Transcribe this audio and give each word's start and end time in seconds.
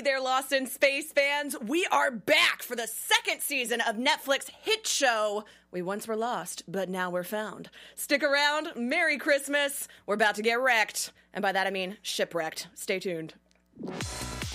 Hey 0.00 0.04
there, 0.04 0.20
Lost 0.22 0.50
in 0.50 0.66
Space 0.66 1.12
fans. 1.12 1.54
We 1.60 1.84
are 1.92 2.10
back 2.10 2.62
for 2.62 2.74
the 2.74 2.86
second 2.86 3.42
season 3.42 3.82
of 3.82 3.96
Netflix 3.96 4.48
hit 4.62 4.86
show. 4.86 5.44
We 5.72 5.82
once 5.82 6.08
were 6.08 6.16
lost, 6.16 6.62
but 6.66 6.88
now 6.88 7.10
we're 7.10 7.22
found. 7.22 7.68
Stick 7.96 8.22
around. 8.22 8.70
Merry 8.76 9.18
Christmas. 9.18 9.88
We're 10.06 10.14
about 10.14 10.36
to 10.36 10.42
get 10.42 10.58
wrecked. 10.58 11.12
And 11.34 11.42
by 11.42 11.52
that 11.52 11.66
I 11.66 11.70
mean 11.70 11.98
shipwrecked. 12.00 12.68
Stay 12.74 12.98
tuned. 12.98 13.34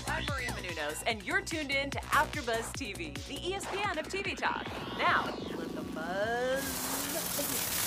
I'm 0.08 0.26
Maria 0.28 0.50
Menounos, 0.50 1.04
and 1.06 1.22
you're 1.22 1.42
tuned 1.42 1.70
in 1.70 1.92
to 1.92 2.00
AfterBuzz 2.00 2.74
TV, 2.74 3.14
the 3.28 3.36
ESPN 3.36 4.00
of 4.00 4.08
TV 4.08 4.36
talk. 4.36 4.66
Now, 4.98 5.26
let 5.56 5.76
the 5.76 5.82
buzz 5.94 7.38
begin. 7.38 7.86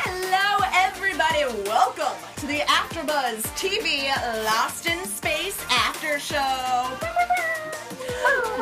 Hello, 0.00 0.64
everybody. 0.72 1.44
Welcome 1.68 2.16
to 2.36 2.46
the 2.46 2.60
AfterBuzz 2.60 3.42
TV 3.58 4.06
Lost 4.44 4.86
in 4.86 5.04
Space 5.04 5.27
After 5.70 6.18
Show. 6.18 6.34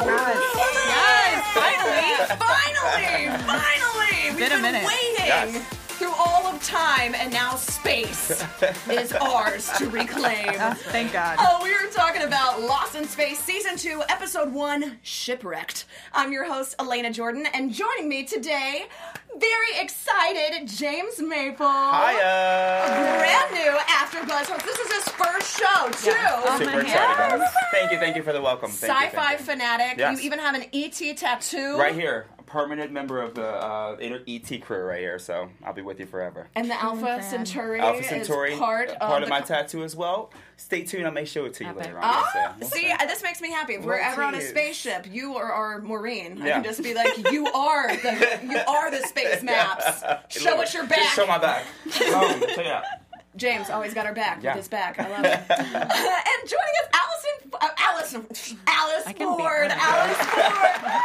Yes, 0.07 1.43
finally, 1.55 2.37
finally, 2.39 3.39
finally. 3.45 4.31
We've 4.31 4.39
Been 4.39 4.53
a 4.53 4.55
been 4.55 4.63
minute. 4.63 4.87
waiting 4.87 5.15
Yes. 5.27 5.63
through 5.99 6.13
all 6.15 6.47
of 6.47 6.63
time, 6.63 7.15
and 7.17 7.33
now 7.33 7.57
space 7.57 8.31
is 8.89 9.13
ours 9.21 9.69
to 9.79 9.89
reclaim. 9.91 10.47
Oh, 10.61 10.75
thank 10.75 11.13
God. 11.13 11.37
Oh, 11.41 11.61
we 11.65 11.71
were 11.73 11.91
talking 11.93 12.23
about 12.23 12.63
Lost 12.63 12.95
in 12.95 13.09
Space 13.09 13.41
Season 13.41 13.77
2, 13.77 14.03
Episode 14.09 14.53
1, 14.53 14.99
Shipwrecked. 15.03 15.87
I'm 16.13 16.31
your 16.33 16.45
host, 16.45 16.77
Alana 16.79 17.13
Jordan, 17.13 17.47
and 17.53 17.73
joining 17.73 18.09
me 18.09 18.25
today, 18.25 18.87
very 19.39 19.85
excited, 19.85 20.69
James 20.69 21.19
Maple. 21.21 21.67
Hiya! 21.67 23.17
Brand 23.19 23.55
new 23.55 23.77
host. 24.37 24.65
This 24.65 24.79
is 24.79 24.93
his 24.93 25.09
first 25.15 25.59
show, 25.59 25.89
too. 26.11 26.17
Oh, 26.19 26.59
Super 26.59 26.81
excited. 26.81 27.47
Thank 27.73 27.93
you, 27.93 27.99
thank 27.99 28.17
you 28.17 28.23
for 28.23 28.33
the 28.33 28.41
welcome. 28.43 28.71
Thank 28.71 28.93
you, 28.93 29.07
Sci-fi 29.09 29.27
thank 29.29 29.41
you. 29.41 29.47
fanatic. 29.47 29.99
Yes. 29.99 30.19
You 30.21 30.27
even 30.27 30.39
have 30.39 30.55
an 30.55 30.65
ET 30.73 31.17
tattoo. 31.17 31.79
Right 31.79 31.95
here, 31.95 32.27
permanent 32.47 32.93
member 32.93 33.21
of 33.21 33.35
the 33.35 33.47
uh, 33.47 33.97
inner 34.01 34.21
ET 34.27 34.61
crew 34.63 34.85
right 34.85 35.01
here, 35.01 35.19
so 35.19 35.49
I'll 35.65 35.73
be 35.73 35.83
with 35.83 35.99
you 36.01 36.07
forever. 36.07 36.49
And 36.55 36.71
the 36.71 36.81
Alpha 36.83 37.05
fan. 37.05 37.23
Centauri, 37.23 37.81
Alpha 37.81 38.03
Centauri, 38.05 38.53
is 38.53 38.59
part, 38.59 38.97
part 38.99 39.19
of, 39.19 39.25
of 39.25 39.29
my 39.29 39.41
the 39.41 39.47
tattoo 39.49 39.83
as 39.83 39.97
well. 39.97 40.31
Stay 40.57 40.85
tuned, 40.85 41.07
I 41.07 41.11
may 41.11 41.25
show 41.25 41.45
it 41.45 41.55
to 41.55 41.65
you 41.65 41.71
Epic. 41.71 41.83
later 41.85 41.97
on. 41.99 42.05
Ah, 42.05 42.55
We'll 42.59 42.69
see. 42.71 42.85
We'll 42.87 42.97
see, 42.99 43.05
uh, 43.05 43.07
this 43.07 43.23
makes 43.23 43.41
me 43.41 43.51
happy. 43.51 43.75
If 43.75 43.85
we're 43.85 43.99
ever 43.99 44.23
on 44.23 44.35
a 44.35 44.41
spaceship, 44.41 45.07
you 45.11 45.37
are 45.37 45.53
our 45.53 45.81
Maureen. 45.83 46.41
I 46.41 46.47
Yeah. 46.47 46.55
can 46.55 46.65
just 46.65 46.83
be 46.83 46.95
like, 46.95 47.31
you 47.33 47.47
are 47.49 47.89
the 47.97 48.41
you 48.49 48.59
are 48.59 48.91
the 48.91 49.07
space 49.07 49.43
maps. 49.43 50.03
Show 50.29 50.63
us 50.63 50.73
your 50.73 50.87
back. 50.87 50.99
Just 51.01 51.15
show 51.17 51.27
my 51.27 51.39
back. 51.39 51.65
Boom, 51.85 51.93
check 52.41 52.59
it 52.59 52.67
out. 52.67 52.85
James 53.37 53.69
always 53.69 53.93
got 53.93 54.07
our 54.07 54.15
back 54.15 54.43
Yeah. 54.43 54.53
with 54.55 54.61
his 54.63 54.69
back. 54.69 54.99
I 54.99 55.09
love 55.11 55.25
it. 55.27 55.43
and 55.51 56.49
joining 56.49 56.77
us, 56.81 56.89
Allison, 56.95 57.51
uh, 57.61 57.69
Allison, 57.79 58.27
Alice 58.67 59.05
can 59.05 59.15
be 59.17 59.25
Ford, 59.25 59.71
honest. 59.71 59.79
Alice 59.79 60.17
Ford. 60.17 61.03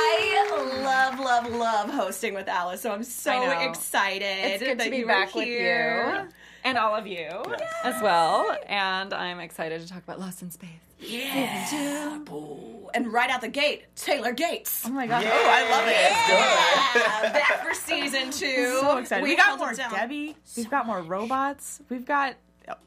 I 0.00 0.80
love, 0.84 1.18
love, 1.20 1.52
love 1.52 1.90
hosting 2.08 2.32
with 2.32 2.48
Alice, 2.48 2.80
so 2.80 2.90
I'm 2.90 3.02
so 3.02 3.50
excited. 3.60 4.24
It's 4.24 4.62
good 4.62 4.78
that 4.78 4.84
to 4.84 4.90
be 4.90 4.96
you 4.96 5.06
back 5.06 5.34
with 5.34 5.44
here. 5.44 6.22
you 6.24 6.28
and 6.64 6.78
all 6.78 6.94
of 6.94 7.06
you 7.06 7.28
as 7.84 8.02
well. 8.02 8.56
And 8.66 9.12
I'm 9.12 9.40
excited 9.40 9.82
to 9.82 9.86
talk 9.86 10.02
about 10.04 10.18
Lost 10.18 10.40
in 10.40 10.50
Space. 10.50 10.70
Yeah, 11.00 12.18
Boo. 12.24 12.88
and 12.94 13.12
right 13.12 13.28
out 13.28 13.42
the 13.42 13.48
gate, 13.48 13.84
Taylor 13.94 14.32
Gates. 14.32 14.84
Oh 14.86 14.90
my 14.90 15.06
God. 15.06 15.22
Yeah. 15.22 15.30
Oh, 15.34 15.48
I 15.50 15.70
love 15.70 15.86
it. 15.86 17.26
Yeah, 17.26 17.32
back 17.34 17.66
for 17.66 17.74
season 17.74 18.30
two. 18.30 18.78
So 18.80 18.96
excited. 18.96 19.22
We, 19.22 19.36
got 19.36 19.58
more 19.58 19.72
it 19.72 19.76
down. 19.76 19.92
Debbie. 19.92 20.34
We've 20.56 20.70
got 20.70 20.86
more 20.86 21.02
robots. 21.02 21.82
We've 21.90 22.06
got 22.06 22.36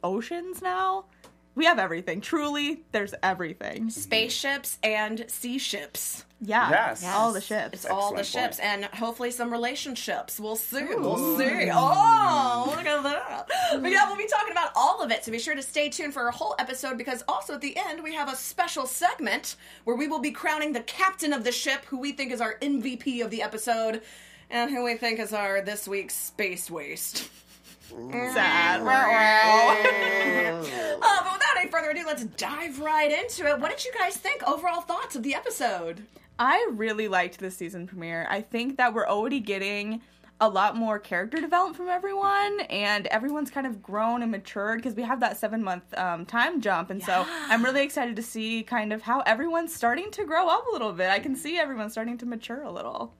oceans 0.03 0.63
now. 0.63 1.05
We 1.53 1.65
have 1.65 1.77
everything. 1.77 2.21
Truly, 2.21 2.81
there's 2.91 3.13
everything. 3.21 3.91
spaceships 3.91 4.79
and 4.81 5.25
sea 5.27 5.59
ships. 5.59 6.25
Yeah. 6.43 6.69
Yes. 6.71 7.05
All 7.05 7.31
the 7.33 7.39
ships. 7.39 7.69
It's 7.73 7.85
all 7.85 8.15
the 8.15 8.23
ships 8.23 8.59
point. 8.59 8.67
and 8.83 8.85
hopefully 8.85 9.29
some 9.29 9.51
relationships. 9.51 10.39
We'll 10.39 10.55
see. 10.55 10.83
We'll 10.83 11.37
see. 11.37 11.69
Oh, 11.71 12.73
look 12.75 12.83
at 12.85 13.03
that. 13.03 13.47
But 13.79 13.91
yeah, 13.91 14.07
we'll 14.07 14.17
be 14.17 14.25
talking 14.27 14.51
about 14.51 14.71
all 14.75 15.03
of 15.03 15.11
it. 15.11 15.23
So 15.23 15.31
be 15.31 15.37
sure 15.37 15.53
to 15.53 15.61
stay 15.61 15.89
tuned 15.89 16.13
for 16.15 16.27
a 16.27 16.31
whole 16.31 16.55
episode 16.57 16.97
because 16.97 17.23
also 17.27 17.53
at 17.53 17.61
the 17.61 17.77
end 17.77 18.01
we 18.03 18.15
have 18.15 18.27
a 18.31 18.35
special 18.35 18.87
segment 18.87 19.55
where 19.83 19.95
we 19.95 20.07
will 20.07 20.19
be 20.19 20.31
crowning 20.31 20.73
the 20.73 20.79
captain 20.81 21.31
of 21.31 21.43
the 21.43 21.51
ship 21.51 21.85
who 21.85 21.99
we 21.99 22.11
think 22.11 22.31
is 22.31 22.41
our 22.41 22.57
MVP 22.59 23.23
of 23.23 23.29
the 23.29 23.43
episode 23.43 24.01
and 24.49 24.71
who 24.71 24.83
we 24.83 24.95
think 24.95 25.19
is 25.19 25.33
our 25.33 25.61
this 25.61 25.87
week's 25.87 26.15
space 26.15 26.71
waste. 26.71 27.29
Sad. 28.33 28.81
Uh, 31.03 31.23
but 31.23 31.33
without 31.33 31.57
any 31.59 31.69
further 31.69 31.89
ado, 31.89 32.03
let's 32.05 32.23
dive 32.23 32.79
right 32.79 33.11
into 33.11 33.45
it. 33.47 33.59
What 33.59 33.71
did 33.71 33.83
you 33.83 33.91
guys 33.97 34.15
think? 34.15 34.41
Overall 34.47 34.81
thoughts 34.81 35.15
of 35.15 35.23
the 35.23 35.33
episode? 35.33 36.03
I 36.41 36.69
really 36.71 37.07
liked 37.07 37.37
this 37.37 37.55
season 37.55 37.85
premiere. 37.85 38.25
I 38.27 38.41
think 38.41 38.77
that 38.77 38.95
we're 38.95 39.07
already 39.07 39.39
getting 39.39 40.01
a 40.39 40.49
lot 40.49 40.75
more 40.75 40.97
character 40.97 41.39
development 41.39 41.77
from 41.77 41.87
everyone, 41.87 42.61
and 42.61 43.05
everyone's 43.07 43.51
kind 43.51 43.67
of 43.67 43.83
grown 43.83 44.23
and 44.23 44.31
matured 44.31 44.79
because 44.79 44.95
we 44.95 45.03
have 45.03 45.19
that 45.19 45.37
seven 45.37 45.63
month 45.63 45.95
um, 45.95 46.25
time 46.25 46.59
jump. 46.59 46.89
And 46.89 47.03
so 47.03 47.27
I'm 47.29 47.63
really 47.63 47.83
excited 47.83 48.15
to 48.15 48.23
see 48.23 48.63
kind 48.63 48.91
of 48.91 49.03
how 49.03 49.19
everyone's 49.19 49.71
starting 49.71 50.09
to 50.09 50.25
grow 50.25 50.47
up 50.47 50.65
a 50.65 50.71
little 50.71 50.93
bit. 50.93 51.11
I 51.11 51.19
can 51.19 51.35
see 51.35 51.59
everyone 51.59 51.91
starting 51.91 52.17
to 52.17 52.25
mature 52.25 52.63
a 52.63 52.71
little. 52.71 53.13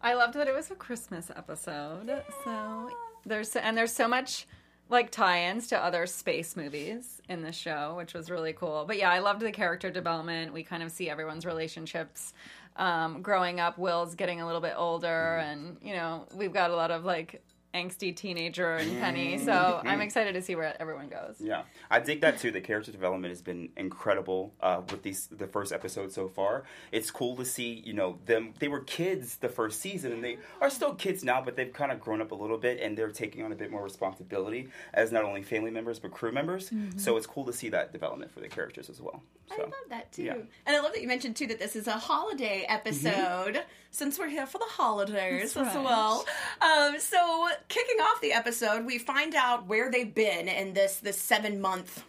I 0.00 0.14
loved 0.14 0.34
that 0.34 0.46
it 0.46 0.54
was 0.54 0.70
a 0.70 0.76
Christmas 0.76 1.32
episode. 1.34 2.22
So 2.44 2.90
there's 3.26 3.56
and 3.56 3.76
there's 3.76 3.92
so 3.92 4.06
much 4.06 4.46
like 4.92 5.10
tie-ins 5.10 5.68
to 5.68 5.82
other 5.82 6.06
space 6.06 6.54
movies 6.54 7.20
in 7.28 7.42
the 7.42 7.50
show, 7.50 7.94
which 7.96 8.12
was 8.12 8.30
really 8.30 8.52
cool. 8.52 8.84
But 8.86 8.98
yeah, 8.98 9.10
I 9.10 9.20
loved 9.20 9.40
the 9.40 9.50
character 9.50 9.90
development. 9.90 10.52
We 10.52 10.62
kind 10.62 10.82
of 10.82 10.92
see 10.92 11.08
everyone's 11.08 11.46
relationships 11.46 12.34
um, 12.76 13.22
growing 13.22 13.58
up. 13.58 13.78
Will's 13.78 14.14
getting 14.14 14.42
a 14.42 14.46
little 14.46 14.60
bit 14.60 14.74
older, 14.76 15.38
and 15.38 15.78
you 15.82 15.94
know 15.94 16.26
we've 16.34 16.52
got 16.52 16.70
a 16.70 16.76
lot 16.76 16.90
of 16.90 17.04
like 17.04 17.42
angsty 17.74 18.14
teenager 18.14 18.76
and 18.76 18.98
Penny. 19.00 19.38
So 19.38 19.80
I'm 19.84 20.00
excited 20.00 20.34
to 20.34 20.42
see 20.42 20.54
where 20.54 20.80
everyone 20.80 21.08
goes. 21.08 21.36
Yeah, 21.40 21.62
I 21.90 22.00
dig 22.00 22.20
that 22.20 22.38
too. 22.38 22.50
The 22.50 22.60
character 22.60 22.92
development 22.92 23.30
has 23.32 23.42
been 23.42 23.70
incredible 23.76 24.54
uh, 24.60 24.82
with 24.90 25.02
these 25.02 25.28
the 25.28 25.46
first 25.46 25.72
episode 25.72 26.12
so 26.12 26.28
far. 26.28 26.64
It's 26.90 27.10
cool 27.10 27.36
to 27.36 27.44
see 27.44 27.82
you 27.84 27.92
know 27.92 28.18
them. 28.26 28.54
They 28.58 28.68
were 28.68 28.80
kids 28.80 29.36
the 29.36 29.48
first 29.48 29.80
season, 29.80 30.12
and 30.12 30.22
they 30.22 30.38
are 30.60 30.70
still 30.70 30.94
kids 30.94 31.24
now, 31.24 31.40
but 31.42 31.56
they've 31.56 31.72
kind 31.72 31.92
of 31.92 32.00
grown 32.00 32.20
up 32.20 32.32
a 32.32 32.34
little 32.34 32.58
bit, 32.58 32.80
and 32.80 32.96
they're 32.96 33.10
taking 33.10 33.44
on 33.44 33.52
a 33.52 33.56
bit 33.56 33.70
more 33.70 33.82
responsibility 33.82 34.68
as 34.94 35.12
not 35.12 35.24
only 35.24 35.42
family 35.42 35.70
members 35.70 35.98
but 35.98 36.10
crew 36.10 36.32
members. 36.32 36.70
So 36.96 37.16
it's 37.16 37.26
cool 37.26 37.44
to 37.46 37.52
see 37.52 37.68
that 37.70 37.92
development 37.92 38.30
for 38.32 38.40
the 38.40 38.48
characters 38.48 38.90
as 38.90 39.00
well. 39.00 39.22
So, 39.48 39.56
I 39.56 39.64
love 39.64 39.72
that 39.90 40.12
too. 40.12 40.22
yeah. 40.22 40.34
And 40.66 40.76
I 40.76 40.80
love 40.80 40.92
that 40.92 41.02
you 41.02 41.08
mentioned 41.08 41.36
too 41.36 41.46
that 41.48 41.58
this 41.58 41.76
is 41.76 41.86
a 41.86 41.92
holiday 41.92 42.64
episode 42.68 43.62
since 43.90 44.18
we're 44.18 44.28
here 44.28 44.46
for 44.46 44.58
the 44.58 44.64
holidays 44.64 45.52
That's 45.54 45.68
as 45.68 45.76
right. 45.76 45.84
well. 45.84 46.24
Um, 46.62 46.98
so 46.98 47.48
kicking 47.68 48.00
off 48.00 48.20
the 48.20 48.32
episode, 48.32 48.84
we 48.84 48.98
find 48.98 49.34
out 49.34 49.66
where 49.66 49.90
they've 49.90 50.14
been 50.14 50.48
in 50.48 50.72
this 50.74 50.96
this 50.96 51.18
seven 51.18 51.60
month 51.60 52.04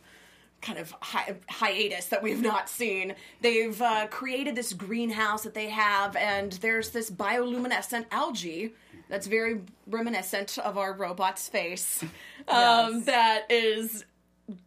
kind 0.62 0.80
of 0.80 0.94
hi- 1.02 1.36
hiatus 1.50 2.06
that 2.08 2.24
we've 2.24 2.41
not 2.41 2.69
seen. 2.69 3.16
They've 3.41 3.80
uh, 3.81 4.08
created 4.08 4.56
this 4.56 4.72
greenhouse 4.74 5.44
that 5.44 5.53
they 5.53 5.69
have, 5.69 6.16
and 6.16 6.53
there's 6.53 6.90
this 6.92 7.12
bioluminescent 7.12 8.06
algae 8.12 8.74
that's 9.09 9.28
very 9.28 9.62
reminiscent 9.88 10.58
of 10.59 10.78
our 10.78 10.94
robot's 10.94 11.47
face. 11.50 12.03
Um, 12.47 12.96
Yes. 12.96 13.06
That 13.06 13.46
is 13.50 14.06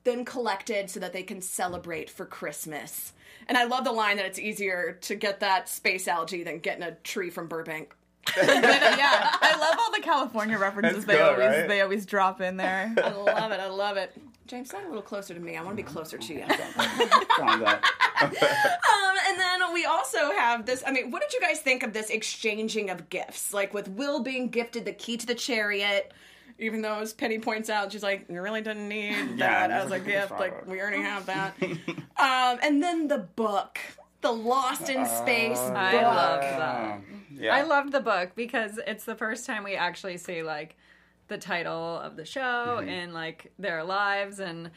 then 0.04 0.24
collected 0.24 0.88
so 0.90 1.00
that 1.00 1.12
they 1.12 1.22
can 1.22 1.40
celebrate 1.42 2.08
for 2.08 2.24
Christmas. 2.24 3.12
And 3.48 3.58
I 3.58 3.64
love 3.64 3.84
the 3.84 3.92
line 3.92 4.16
that 4.16 4.26
it's 4.26 4.38
easier 4.38 4.98
to 5.02 5.14
get 5.14 5.40
that 5.40 5.68
space 5.68 6.08
algae 6.08 6.42
than 6.42 6.58
getting 6.60 6.82
a 6.82 6.92
tree 6.96 7.30
from 7.30 7.48
Burbank. 7.48 7.94
But, 8.36 8.48
uh, 8.48 8.96
yeah, 8.98 9.36
I 9.40 9.56
love 9.58 9.76
all 9.78 9.90
the 9.92 10.00
California 10.02 10.58
references 10.58 11.04
That's 11.04 11.06
they 11.06 11.12
good, 11.14 11.22
always 11.40 11.58
right? 11.58 11.68
they 11.68 11.80
always 11.80 12.04
drop 12.06 12.40
in 12.40 12.56
there. 12.56 12.92
I 13.02 13.10
love 13.10 13.52
it. 13.52 13.60
I 13.60 13.66
love 13.68 13.96
it. 13.96 14.12
James, 14.46 14.68
stand 14.68 14.84
a 14.84 14.88
little 14.88 15.02
closer 15.02 15.34
to 15.34 15.40
me. 15.40 15.56
I 15.56 15.62
want 15.62 15.76
to 15.76 15.82
be 15.82 15.88
closer 15.88 16.18
to 16.18 16.32
you. 16.34 16.40
Found 16.46 17.62
that. 17.62 17.82
Um, 18.22 19.16
and 19.28 19.38
then 19.40 19.72
we 19.72 19.84
also 19.84 20.30
have 20.32 20.66
this. 20.66 20.84
I 20.86 20.92
mean, 20.92 21.10
what 21.10 21.20
did 21.22 21.32
you 21.32 21.40
guys 21.40 21.60
think 21.60 21.82
of 21.82 21.92
this 21.92 22.10
exchanging 22.10 22.90
of 22.90 23.08
gifts? 23.10 23.52
Like 23.52 23.74
with 23.74 23.88
Will 23.88 24.20
being 24.22 24.48
gifted 24.48 24.84
the 24.84 24.92
key 24.92 25.16
to 25.16 25.26
the 25.26 25.34
chariot, 25.34 26.12
even 26.58 26.80
though 26.82 27.00
as 27.00 27.12
Penny 27.12 27.38
points 27.40 27.68
out, 27.70 27.90
she's 27.90 28.02
like, 28.04 28.26
"You 28.28 28.40
really 28.40 28.60
didn't 28.62 28.88
need 28.88 29.10
Yeah, 29.36 29.66
that 29.66 29.70
as 29.72 29.90
a 29.90 29.98
gift. 29.98 30.32
Like 30.32 30.66
we 30.66 30.80
already 30.80 31.02
have 31.02 31.26
that." 31.26 31.56
um, 31.60 32.58
and 32.62 32.80
then 32.82 33.08
the 33.08 33.18
book, 33.18 33.78
the 34.20 34.30
Lost 34.32 34.88
in 34.88 35.04
Space 35.06 35.58
book. 35.58 37.00
I 37.36 37.38
love. 37.38 37.42
Yeah. 37.44 37.54
I 37.56 37.62
loved 37.62 37.92
the 37.92 38.00
book 38.00 38.32
because 38.34 38.78
it's 38.86 39.04
the 39.04 39.14
first 39.14 39.46
time 39.46 39.64
we 39.64 39.74
actually 39.76 40.16
see 40.16 40.42
like 40.42 40.76
the 41.28 41.38
title 41.38 41.98
of 41.98 42.16
the 42.16 42.24
show 42.24 42.78
Mm-hmm. 42.80 42.88
and 42.88 43.14
like 43.14 43.52
their 43.58 43.84
lives 43.84 44.38
and 44.40 44.70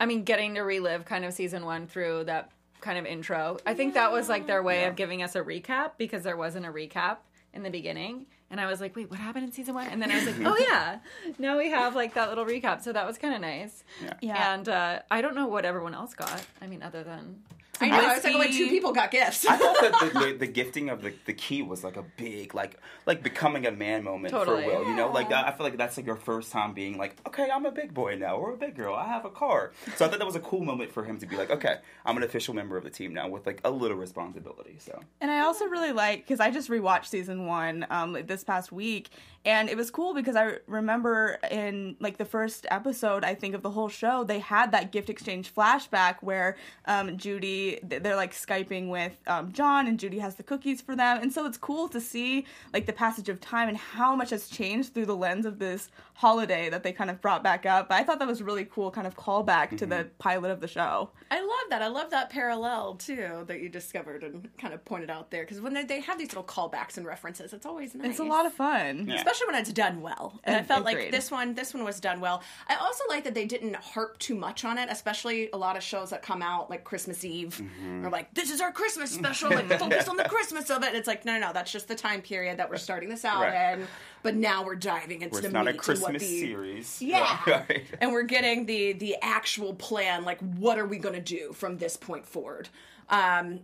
I 0.00 0.06
mean 0.06 0.24
getting 0.24 0.54
to 0.56 0.60
relive 0.62 1.04
kind 1.04 1.24
of 1.24 1.32
season 1.32 1.64
1 1.64 1.86
through 1.86 2.24
that 2.24 2.50
kind 2.80 2.98
of 2.98 3.06
intro. 3.06 3.56
I 3.66 3.74
think 3.74 3.94
that 3.94 4.12
was 4.12 4.28
like 4.28 4.46
their 4.46 4.62
way 4.62 4.84
of 4.84 4.96
giving 4.96 5.22
us 5.22 5.34
a 5.34 5.42
recap 5.42 5.92
because 5.96 6.22
there 6.22 6.36
wasn't 6.36 6.66
a 6.66 6.70
recap 6.70 7.18
in 7.54 7.62
the 7.62 7.70
beginning 7.70 8.26
And 8.50 8.60
I 8.60 8.66
was 8.66 8.80
like, 8.82 8.94
wait, 8.94 9.08
what 9.10 9.18
happened 9.18 9.44
in 9.46 9.52
season 9.52 9.74
one? 9.74 9.86
And 9.88 10.00
then 10.02 10.10
I 10.10 10.16
was 10.16 10.26
like, 10.26 10.46
oh 10.46 10.56
yeah, 10.70 10.98
now 11.38 11.56
we 11.56 11.70
have 11.70 11.94
like 11.96 12.12
that 12.14 12.28
little 12.28 12.44
recap. 12.44 12.82
So 12.82 12.92
that 12.92 13.06
was 13.06 13.16
kind 13.16 13.34
of 13.34 13.40
nice. 13.40 13.82
Yeah. 14.20 14.52
And 14.54 14.68
uh, 14.68 15.00
I 15.10 15.20
don't 15.22 15.34
know 15.34 15.46
what 15.46 15.64
everyone 15.64 15.94
else 15.94 16.12
got. 16.14 16.44
I 16.60 16.66
mean, 16.66 16.82
other 16.82 17.02
than 17.02 17.42
I 17.80 17.88
know. 17.88 18.14
It's 18.14 18.24
like, 18.24 18.34
only 18.34 18.52
two 18.52 18.68
people 18.68 18.92
got 18.92 19.10
gifts. 19.10 19.44
I 19.46 19.56
thought 19.56 19.76
that 19.80 20.12
the, 20.12 20.20
the, 20.26 20.32
the 20.38 20.46
gifting 20.46 20.88
of 20.88 21.02
the, 21.02 21.14
the 21.24 21.32
key 21.32 21.62
was 21.62 21.84
like 21.84 21.96
a 21.96 22.04
big 22.16 22.54
like 22.54 22.78
like 23.06 23.22
becoming 23.22 23.66
a 23.66 23.70
man 23.70 24.04
moment 24.04 24.32
Totally. 24.32 24.64
for 24.64 24.68
Will. 24.68 24.88
You 24.88 24.94
know, 24.94 25.10
like 25.10 25.30
I 25.32 25.50
feel 25.52 25.64
like 25.64 25.76
that's 25.76 25.96
like 25.96 26.06
your 26.06 26.16
first 26.16 26.52
time 26.52 26.74
being 26.74 26.98
like, 26.98 27.16
okay, 27.26 27.48
I'm 27.50 27.66
a 27.66 27.72
big 27.72 27.94
boy 27.94 28.16
now 28.16 28.36
or 28.36 28.52
a 28.52 28.56
big 28.56 28.74
girl. 28.74 28.94
I 28.94 29.06
have 29.06 29.24
a 29.24 29.30
car. 29.30 29.72
So 29.96 30.04
I 30.04 30.08
thought 30.08 30.18
that 30.18 30.26
was 30.26 30.36
a 30.36 30.40
cool 30.40 30.64
moment 30.64 30.92
for 30.92 31.04
him 31.04 31.18
to 31.18 31.26
be 31.26 31.36
like, 31.36 31.50
okay, 31.50 31.76
I'm 32.04 32.16
an 32.16 32.22
official 32.22 32.54
member 32.54 32.76
of 32.76 32.84
the 32.84 32.90
team 32.90 33.12
now 33.14 33.28
with 33.28 33.46
like 33.46 33.60
a 33.64 33.70
little 33.70 33.96
responsibility. 33.96 34.76
So 34.78 35.00
And 35.20 35.30
I 35.30 35.40
also 35.40 35.66
really 35.66 35.92
like 35.92 36.20
because 36.20 36.40
I 36.40 36.50
just 36.50 36.70
rewatched 36.70 37.06
season 37.06 37.46
one 37.46 37.86
um, 37.90 38.12
like, 38.12 38.26
this 38.26 38.44
past 38.44 38.72
week, 38.72 39.10
and 39.44 39.68
it 39.68 39.76
was 39.76 39.90
cool 39.90 40.14
because 40.14 40.36
I 40.36 40.58
remember 40.66 41.38
in 41.50 41.96
like 42.00 42.16
the 42.16 42.24
first 42.24 42.66
episode, 42.70 43.24
I 43.24 43.34
think 43.34 43.54
of 43.54 43.62
the 43.62 43.70
whole 43.70 43.88
show, 43.88 44.24
they 44.24 44.40
had 44.40 44.72
that 44.72 44.92
gift 44.92 45.08
exchange 45.08 45.54
flashback 45.54 46.16
where 46.20 46.56
um, 46.86 47.16
Judy 47.16 47.65
th- 47.74 48.02
they're 48.02 48.16
like 48.16 48.32
skyping 48.32 48.88
with 48.88 49.12
um, 49.26 49.52
John, 49.52 49.86
and 49.86 49.98
Judy 49.98 50.18
has 50.20 50.36
the 50.36 50.42
cookies 50.42 50.80
for 50.80 50.96
them, 50.96 51.20
and 51.20 51.32
so 51.32 51.44
it's 51.46 51.58
cool 51.58 51.88
to 51.88 52.00
see 52.00 52.46
like 52.72 52.86
the 52.86 52.92
passage 52.92 53.28
of 53.28 53.40
time 53.40 53.68
and 53.68 53.76
how 53.76 54.14
much 54.16 54.30
has 54.30 54.48
changed 54.48 54.94
through 54.94 55.06
the 55.06 55.16
lens 55.16 55.44
of 55.46 55.58
this 55.58 55.90
holiday 56.14 56.70
that 56.70 56.82
they 56.82 56.92
kind 56.92 57.10
of 57.10 57.20
brought 57.20 57.42
back 57.42 57.66
up. 57.66 57.88
But 57.88 57.96
I 57.96 58.02
thought 58.04 58.18
that 58.20 58.28
was 58.28 58.42
really 58.42 58.64
cool, 58.64 58.90
kind 58.90 59.06
of 59.06 59.16
callback 59.16 59.76
to 59.78 59.86
the 59.86 60.08
pilot 60.18 60.50
of 60.50 60.60
the 60.60 60.68
show. 60.68 61.10
I 61.30 61.40
love 61.40 61.70
that. 61.70 61.82
I 61.82 61.88
love 61.88 62.10
that 62.10 62.30
parallel 62.30 62.94
too 62.94 63.44
that 63.48 63.60
you 63.60 63.68
discovered 63.68 64.22
and 64.22 64.48
kind 64.58 64.72
of 64.72 64.84
pointed 64.84 65.10
out 65.10 65.30
there 65.30 65.42
because 65.42 65.60
when 65.60 65.74
they, 65.74 65.84
they 65.84 66.00
have 66.00 66.18
these 66.18 66.28
little 66.28 66.44
callbacks 66.44 66.96
and 66.96 67.04
references, 67.06 67.52
it's 67.52 67.66
always 67.66 67.94
nice. 67.94 68.10
It's 68.10 68.18
a 68.20 68.24
lot 68.24 68.46
of 68.46 68.52
fun. 68.54 69.06
Yeah. 69.08 69.16
especially 69.16 69.46
when 69.48 69.56
it's 69.56 69.72
done 69.72 70.00
well. 70.00 70.40
And 70.44 70.56
I 70.56 70.60
Ag- 70.60 70.66
felt 70.66 70.84
like 70.84 71.10
this 71.10 71.30
one, 71.30 71.54
this 71.54 71.74
one 71.74 71.84
was 71.84 72.00
done 72.00 72.20
well. 72.20 72.42
I 72.68 72.76
also 72.76 73.04
like 73.08 73.24
that 73.24 73.34
they 73.34 73.44
didn't 73.44 73.76
harp 73.76 74.18
too 74.18 74.34
much 74.34 74.64
on 74.64 74.78
it, 74.78 74.88
especially 74.90 75.50
a 75.52 75.56
lot 75.56 75.76
of 75.76 75.82
shows 75.82 76.10
that 76.10 76.22
come 76.22 76.42
out 76.42 76.70
like 76.70 76.84
Christmas 76.84 77.24
Eve 77.24 77.55
Mm-hmm. 77.60 78.06
are 78.06 78.10
like, 78.10 78.32
"This 78.34 78.50
is 78.50 78.60
our 78.60 78.72
Christmas 78.72 79.10
special, 79.10 79.50
like 79.50 79.68
focus 79.78 80.08
on 80.08 80.16
the 80.16 80.24
Christmas 80.24 80.70
of 80.70 80.82
it." 80.82 80.88
And 80.88 80.96
it's 80.96 81.06
like, 81.06 81.24
no, 81.24 81.34
no, 81.34 81.48
no, 81.48 81.52
that's 81.52 81.72
just 81.72 81.88
the 81.88 81.94
time 81.94 82.22
period 82.22 82.58
that 82.58 82.68
we're 82.70 82.76
starting 82.76 83.08
this 83.08 83.24
out 83.24 83.42
Right. 83.42 83.78
in. 83.78 83.86
But 84.22 84.34
now 84.34 84.64
we're 84.64 84.74
diving 84.76 85.22
into 85.22 85.40
the 85.40 85.48
not 85.50 85.68
a 85.68 85.74
Christmas 85.74 86.22
the- 86.22 86.40
series. 86.40 87.00
Yeah. 87.02 87.38
Right. 87.46 87.84
and 88.00 88.12
we're 88.12 88.22
getting 88.24 88.66
the 88.66 88.92
the 88.92 89.16
actual 89.22 89.74
plan 89.74 90.24
like 90.24 90.40
what 90.40 90.78
are 90.78 90.86
we 90.86 90.98
going 90.98 91.14
to 91.14 91.20
do 91.20 91.52
from 91.52 91.78
this 91.78 91.96
point 91.96 92.26
forward 92.26 92.68
um 93.08 93.60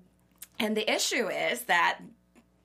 and 0.61 0.77
the 0.77 0.89
issue 0.93 1.29
is 1.29 1.63
that 1.63 1.99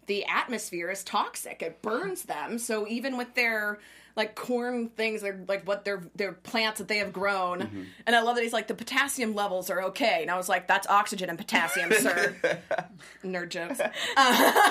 the 0.05 0.25
atmosphere 0.25 0.89
is 0.91 1.03
toxic 1.03 1.61
it 1.61 1.81
burns 1.81 2.23
them 2.23 2.57
so 2.59 2.87
even 2.87 3.17
with 3.17 3.33
their 3.33 3.79
like 4.17 4.35
corn 4.35 4.89
things 4.89 5.21
they're 5.21 5.39
like 5.47 5.65
what 5.65 5.85
their 5.85 6.01
their 6.15 6.33
plants 6.33 6.79
that 6.79 6.87
they 6.89 6.97
have 6.97 7.13
grown 7.13 7.59
Mm-hmm. 7.59 7.83
and 8.05 8.15
i 8.15 8.21
love 8.21 8.35
that 8.35 8.43
he's 8.43 8.51
like 8.51 8.67
the 8.67 8.73
potassium 8.73 9.33
levels 9.35 9.69
are 9.69 9.83
okay 9.83 10.19
and 10.23 10.29
i 10.29 10.35
was 10.35 10.49
like 10.49 10.67
that's 10.67 10.87
oxygen 10.87 11.29
and 11.29 11.37
potassium 11.37 11.91
sir 11.93 12.35
nerd 13.23 13.49
jokes 13.49 13.79
Uh, 14.17 14.61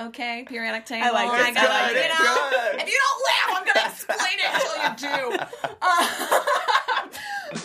okay 0.06 0.44
periodic 0.48 0.86
table 0.86 1.06
I 1.06 1.10
like 1.10 1.26
it. 1.40 1.46
I 1.46 1.52
got 1.52 1.70
I 1.70 1.82
like 1.82 1.92
you 1.92 1.98
it. 1.98 2.08
know 2.08 2.50
Good. 2.50 2.80
if 2.82 2.88
you 2.88 2.98
don't 3.04 3.22
laugh 3.28 3.50
i'm 3.58 3.66
gonna 3.66 3.88
explain 3.90 4.38
it 4.38 4.50
until 4.54 4.76
you 4.82 4.90
do 4.96 5.44
uh, 5.82 6.06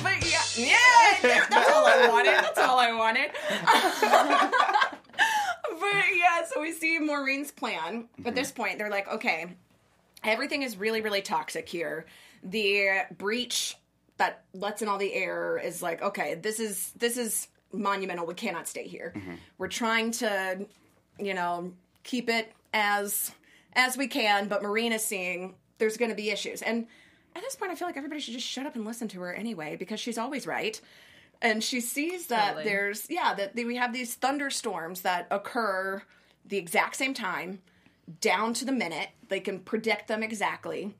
but 0.03 0.17
yeah 0.29 0.41
yeah 0.57 1.45
that's 1.47 1.71
all 1.71 1.85
i 1.85 2.07
wanted 2.09 2.33
that's 2.33 2.59
all 2.59 2.79
i 2.79 2.91
wanted 2.91 3.31
but 5.79 6.05
yeah, 6.15 6.44
so 6.51 6.59
we 6.61 6.71
see 6.71 6.97
Maureen's 6.99 7.51
plan. 7.51 8.05
At 8.25 8.33
this 8.35 8.51
point, 8.51 8.77
they're 8.79 8.89
like, 8.89 9.07
okay, 9.13 9.45
everything 10.24 10.64
is 10.64 10.78
really, 10.78 11.02
really 11.02 11.22
toxic 11.22 11.68
here. 11.68 12.06
The 12.44 13.02
breach 13.18 13.75
that 14.18 14.44
lets 14.54 14.81
in 14.81 14.88
all 14.88 14.98
the 14.98 15.14
air 15.14 15.58
is 15.58 15.81
like, 15.81 16.02
okay, 16.02 16.36
this 16.36 16.60
is 16.60 16.92
this 16.98 17.18
is 17.18 17.48
monumental. 17.72 18.25
We 18.25 18.34
cannot 18.34 18.68
stay 18.68 18.88
here. 18.88 19.14
Mm-hmm. 19.16 19.36
We're 19.58 19.68
trying 19.68 20.12
to, 20.12 20.66
you 21.19 21.34
know, 21.34 21.74
keep 22.04 22.30
it 22.30 22.52
as 22.74 23.31
as 23.74 23.98
we 23.98 24.08
can, 24.08 24.48
but 24.48 24.64
Maureen 24.64 24.92
is 24.92 25.04
seeing 25.04 25.56
there's 25.78 25.98
going 25.98 26.10
to 26.10 26.16
be 26.16 26.31
issues. 26.31 26.62
And 26.62 26.88
at 27.36 27.44
this 27.44 27.56
point, 27.56 27.72
I 27.72 27.75
feel 27.75 27.88
like 27.88 27.98
everybody 27.98 28.19
should 28.19 28.34
just 28.34 28.48
shut 28.48 28.66
up 28.66 28.75
and 28.75 28.86
listen 28.86 29.08
to 29.10 29.22
her 29.22 29.34
anyway 29.34 29.75
because 29.75 30.00
she's 30.00 30.18
always 30.18 30.48
right. 30.48 30.80
And 31.40 31.64
she 31.64 31.81
sees 31.81 32.28
that 32.28 32.56
Totally. 32.56 32.64
there's 32.64 33.08
yeah 33.10 33.36
that 33.36 33.54
we 33.56 33.75
have 33.75 33.94
these 33.94 34.16
thunderstorms 34.16 35.02
that 35.02 35.28
occur 35.30 36.02
the 36.46 36.58
exact 36.58 36.96
same 36.96 37.14
time, 37.14 37.60
down 38.21 38.54
to 38.56 38.65
the 38.65 38.71
minute. 38.71 39.09
They 39.27 39.39
can 39.39 39.59
predict 39.59 40.07
them 40.07 40.24
exactly. 40.24 40.95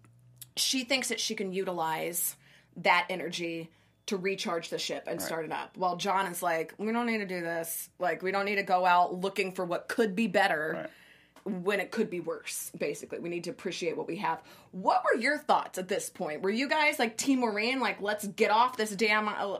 She 0.56 0.84
thinks 0.84 1.10
that 1.10 1.20
she 1.20 1.36
can 1.36 1.54
utilize 1.54 2.36
that 2.78 3.06
energy 3.10 3.72
to 4.08 4.18
recharge 4.18 4.70
the 4.70 4.80
ship 4.80 5.04
and 5.08 5.22
start 5.22 5.46
it 5.46 5.52
up. 5.52 5.76
While 5.76 5.98
John 5.98 6.28
is 6.28 6.42
like, 6.42 6.74
we 6.78 6.92
don't 6.92 7.06
need 7.06 7.18
to 7.18 7.26
do 7.26 7.42
this. 7.42 7.90
Like, 8.00 8.24
we 8.24 8.32
don't 8.32 8.46
need 8.46 8.56
to 8.56 8.64
go 8.64 8.86
out 8.86 9.20
looking 9.20 9.52
for 9.52 9.66
what 9.66 9.90
could 9.90 10.16
be 10.16 10.28
better 10.28 10.90
when 11.44 11.80
it 11.80 11.92
could 11.92 12.10
be 12.10 12.20
worse. 12.20 12.72
Basically, 12.78 13.20
we 13.20 13.30
need 13.30 13.46
to 13.46 13.50
appreciate 13.50 13.98
what 13.98 14.08
we 14.08 14.18
have. 14.18 14.42
What 14.72 15.04
were 15.04 15.20
your 15.20 15.38
thoughts 15.38 15.78
at 15.78 15.88
this 15.88 16.10
point? 16.10 16.42
Were 16.42 16.50
you 16.50 16.70
guys 16.70 17.00
like 17.00 17.18
Team 17.18 17.40
Maureen, 17.40 17.80
like 17.80 18.02
let's 18.02 18.26
get 18.28 18.52
off 18.52 18.78
this 18.78 18.92
damn 18.92 19.28
uh, 19.28 19.60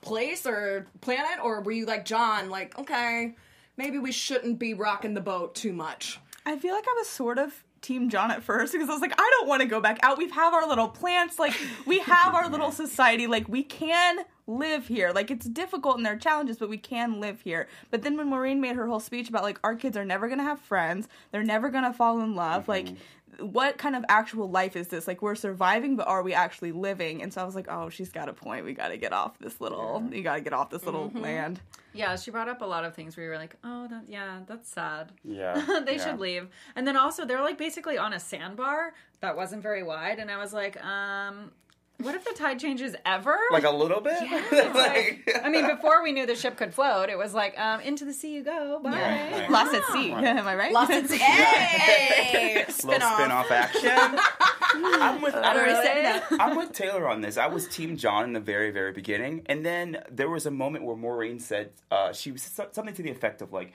place 0.00 0.46
or 0.46 0.86
planet, 1.00 1.38
or 1.42 1.60
were 1.60 1.72
you 1.72 1.86
like 1.86 2.04
John, 2.04 2.50
like 2.50 2.78
okay, 2.78 3.34
maybe 3.76 3.98
we 3.98 4.12
shouldn't 4.12 4.58
be 4.58 4.74
rocking 4.74 5.14
the 5.14 5.20
boat 5.20 5.54
too 5.54 5.72
much? 5.72 6.20
I 6.48 6.56
feel 6.56 6.74
like 6.74 6.86
I 6.88 6.94
was 6.96 7.08
sort 7.08 7.38
of 7.38 7.62
team 7.82 8.08
John 8.08 8.30
at 8.30 8.42
first 8.42 8.72
because 8.72 8.88
I 8.88 8.92
was 8.92 9.02
like, 9.02 9.12
I 9.18 9.30
don't 9.38 9.48
want 9.48 9.60
to 9.60 9.68
go 9.68 9.80
back 9.80 9.98
out. 10.02 10.16
We 10.16 10.30
have 10.30 10.54
our 10.54 10.66
little 10.66 10.88
plants, 10.88 11.38
like 11.38 11.54
we 11.86 11.98
have 12.00 12.34
our 12.34 12.48
little 12.48 12.72
society, 12.72 13.26
like 13.26 13.46
we 13.48 13.62
can 13.62 14.20
live 14.46 14.88
here. 14.88 15.12
Like 15.14 15.30
it's 15.30 15.46
difficult 15.46 15.98
and 15.98 16.06
there 16.06 16.14
are 16.14 16.18
challenges, 16.18 16.56
but 16.56 16.70
we 16.70 16.78
can 16.78 17.20
live 17.20 17.42
here. 17.42 17.68
But 17.90 18.02
then 18.02 18.16
when 18.16 18.28
Maureen 18.30 18.62
made 18.62 18.76
her 18.76 18.86
whole 18.86 18.98
speech 18.98 19.28
about 19.28 19.42
like 19.42 19.60
our 19.62 19.76
kids 19.76 19.96
are 19.96 20.06
never 20.06 20.26
gonna 20.28 20.42
have 20.42 20.58
friends, 20.58 21.06
they're 21.30 21.44
never 21.44 21.68
gonna 21.68 21.92
fall 21.92 22.20
in 22.20 22.34
love, 22.34 22.66
like 22.66 22.86
mm-hmm. 22.86 22.96
What 23.40 23.78
kind 23.78 23.94
of 23.94 24.04
actual 24.08 24.50
life 24.50 24.76
is 24.76 24.88
this? 24.88 25.06
Like 25.06 25.22
we're 25.22 25.34
surviving, 25.34 25.96
but 25.96 26.08
are 26.08 26.22
we 26.22 26.34
actually 26.34 26.72
living? 26.72 27.22
And 27.22 27.32
so 27.32 27.40
I 27.40 27.44
was 27.44 27.54
like, 27.54 27.66
oh, 27.68 27.88
she's 27.88 28.10
got 28.10 28.28
a 28.28 28.32
point. 28.32 28.64
We 28.64 28.72
got 28.72 28.88
to 28.88 28.96
get 28.96 29.12
off 29.12 29.38
this 29.38 29.60
little. 29.60 30.06
You 30.10 30.22
got 30.22 30.36
to 30.36 30.40
get 30.40 30.52
off 30.52 30.70
this 30.70 30.84
little 30.84 31.10
land. 31.14 31.60
Yeah, 31.92 32.16
she 32.16 32.30
brought 32.30 32.48
up 32.48 32.62
a 32.62 32.64
lot 32.64 32.84
of 32.84 32.94
things 32.94 33.16
where 33.16 33.24
you 33.24 33.30
were 33.30 33.38
like, 33.38 33.56
oh, 33.64 33.88
that, 33.88 34.04
yeah, 34.08 34.40
that's 34.46 34.68
sad. 34.68 35.12
Yeah. 35.24 35.54
they 35.86 35.96
yeah. 35.96 36.04
should 36.04 36.18
leave. 36.20 36.48
And 36.76 36.86
then 36.86 36.96
also, 36.96 37.24
they're 37.24 37.42
like 37.42 37.58
basically 37.58 37.98
on 37.98 38.12
a 38.12 38.20
sandbar 38.20 38.94
that 39.20 39.36
wasn't 39.36 39.62
very 39.62 39.82
wide. 39.82 40.18
And 40.18 40.30
I 40.30 40.38
was 40.38 40.52
like, 40.52 40.82
um, 40.84 41.52
what 42.00 42.14
if 42.14 42.24
the 42.24 42.32
tide 42.32 42.60
changes 42.60 42.94
ever? 43.04 43.36
Like 43.50 43.64
a 43.64 43.70
little 43.70 44.00
bit? 44.00 44.20
like, 44.52 45.40
I 45.42 45.48
mean, 45.48 45.66
before 45.66 46.02
we 46.02 46.12
knew 46.12 46.26
the 46.26 46.36
ship 46.36 46.56
could 46.56 46.72
float, 46.72 47.08
it 47.08 47.18
was 47.18 47.34
like, 47.34 47.58
um, 47.58 47.80
into 47.80 48.04
the 48.04 48.12
sea 48.12 48.34
you 48.34 48.42
go. 48.44 48.80
Bye. 48.82 48.90
Right, 48.92 49.32
right. 49.32 49.50
Lost 49.50 49.74
at 49.74 49.84
sea. 49.86 50.12
Am 50.12 50.46
I 50.46 50.54
right? 50.54 50.72
Lost 50.72 50.92
at 50.92 51.06
sea. 51.10 51.18
Hey, 51.18 52.64
spin 52.68 53.02
off. 53.02 53.18
spin-off 53.18 53.50
action. 53.50 54.18
I'm 54.74 55.20
with 55.22 55.34
I'm, 55.34 55.56
already 55.56 56.20
with- 56.30 56.40
I'm 56.40 56.56
with 56.56 56.72
Taylor 56.72 57.08
on 57.08 57.20
this. 57.20 57.36
I 57.36 57.46
was 57.46 57.66
Team 57.68 57.96
John 57.96 58.24
in 58.24 58.32
the 58.32 58.40
very, 58.40 58.70
very 58.70 58.92
beginning, 58.92 59.42
and 59.46 59.64
then 59.66 60.02
there 60.10 60.28
was 60.30 60.46
a 60.46 60.50
moment 60.50 60.84
where 60.84 60.96
Maureen 60.96 61.40
said 61.40 61.70
uh, 61.90 62.12
she 62.12 62.30
was 62.30 62.42
something 62.42 62.94
to 62.94 63.02
the 63.02 63.10
effect 63.10 63.42
of 63.42 63.52
like. 63.52 63.72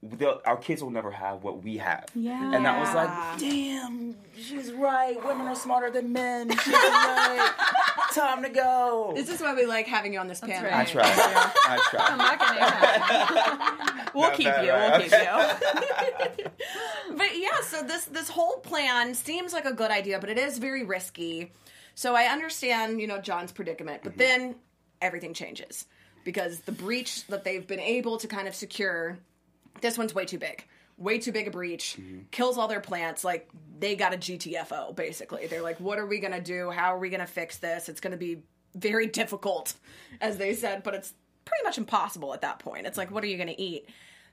The, 0.00 0.40
our 0.46 0.56
kids 0.56 0.82
will 0.82 0.90
never 0.90 1.10
have 1.10 1.42
what 1.42 1.64
we 1.64 1.78
have. 1.78 2.06
Yeah. 2.14 2.54
And 2.54 2.66
I 2.66 2.78
was 2.78 2.94
like, 2.94 3.38
damn, 3.40 4.14
she's 4.36 4.72
right. 4.72 5.16
Women 5.24 5.48
are 5.48 5.56
smarter 5.56 5.90
than 5.90 6.12
men. 6.12 6.50
She's 6.50 6.72
right. 6.72 7.50
Time 8.14 8.42
to 8.44 8.48
go. 8.48 9.12
This 9.16 9.28
is 9.28 9.40
why 9.40 9.54
we 9.54 9.66
like 9.66 9.86
having 9.86 10.12
you 10.12 10.20
on 10.20 10.28
this 10.28 10.40
panel. 10.40 10.70
I 10.70 10.78
right. 10.78 10.88
tried. 10.88 11.04
I 11.04 11.88
tried. 11.90 12.00
I'm 12.00 12.18
not 12.18 12.38
gonna 12.38 13.98
We'll 14.14 14.28
Not 14.28 14.34
keep 14.34 14.46
bad, 14.46 14.64
you. 14.64 14.72
right? 14.72 14.98
We'll 14.98 16.30
keep 16.30 16.38
you. 16.38 16.44
But 17.16 17.38
yeah, 17.38 17.60
so 17.62 17.82
this 17.82 18.04
this 18.04 18.28
whole 18.28 18.58
plan 18.58 19.14
seems 19.14 19.52
like 19.52 19.64
a 19.64 19.72
good 19.72 19.90
idea, 19.90 20.20
but 20.20 20.30
it 20.30 20.38
is 20.38 20.58
very 20.58 20.84
risky. 20.84 21.52
So 21.94 22.14
I 22.14 22.24
understand, 22.24 23.00
you 23.00 23.08
know, 23.08 23.18
John's 23.18 23.50
predicament, 23.50 24.02
but 24.04 24.12
mm-hmm. 24.12 24.20
then 24.20 24.54
everything 25.00 25.34
changes 25.34 25.86
because 26.24 26.60
the 26.60 26.72
breach 26.72 27.26
that 27.26 27.42
they've 27.42 27.66
been 27.66 27.80
able 27.80 28.18
to 28.18 28.28
kind 28.28 28.46
of 28.46 28.54
secure, 28.54 29.18
this 29.80 29.98
one's 29.98 30.14
way 30.14 30.24
too 30.24 30.38
big. 30.38 30.64
Way 30.96 31.18
too 31.18 31.30
big 31.30 31.46
a 31.46 31.50
breach, 31.50 31.96
mm-hmm. 31.98 32.22
kills 32.32 32.58
all 32.58 32.66
their 32.66 32.80
plants. 32.80 33.22
Like 33.22 33.48
they 33.78 33.94
got 33.94 34.12
a 34.12 34.16
GTFO 34.16 34.96
basically. 34.96 35.46
They're 35.46 35.62
like, 35.62 35.78
what 35.78 35.98
are 35.98 36.06
we 36.06 36.18
gonna 36.18 36.40
do? 36.40 36.70
How 36.70 36.94
are 36.94 36.98
we 36.98 37.08
gonna 37.08 37.26
fix 37.26 37.58
this? 37.58 37.88
It's 37.88 38.00
gonna 38.00 38.16
be 38.16 38.42
very 38.74 39.06
difficult, 39.20 39.74
as 40.20 40.38
they 40.38 40.54
said, 40.54 40.82
but 40.82 40.94
it's 40.94 41.14
pretty 41.44 41.62
much 41.64 41.78
impossible 41.78 42.34
at 42.34 42.40
that 42.40 42.58
point. 42.58 42.86
It's 42.86 42.98
like, 42.98 43.10
what 43.10 43.22
are 43.22 43.28
you 43.28 43.38
gonna 43.38 43.54
eat? 43.56 43.88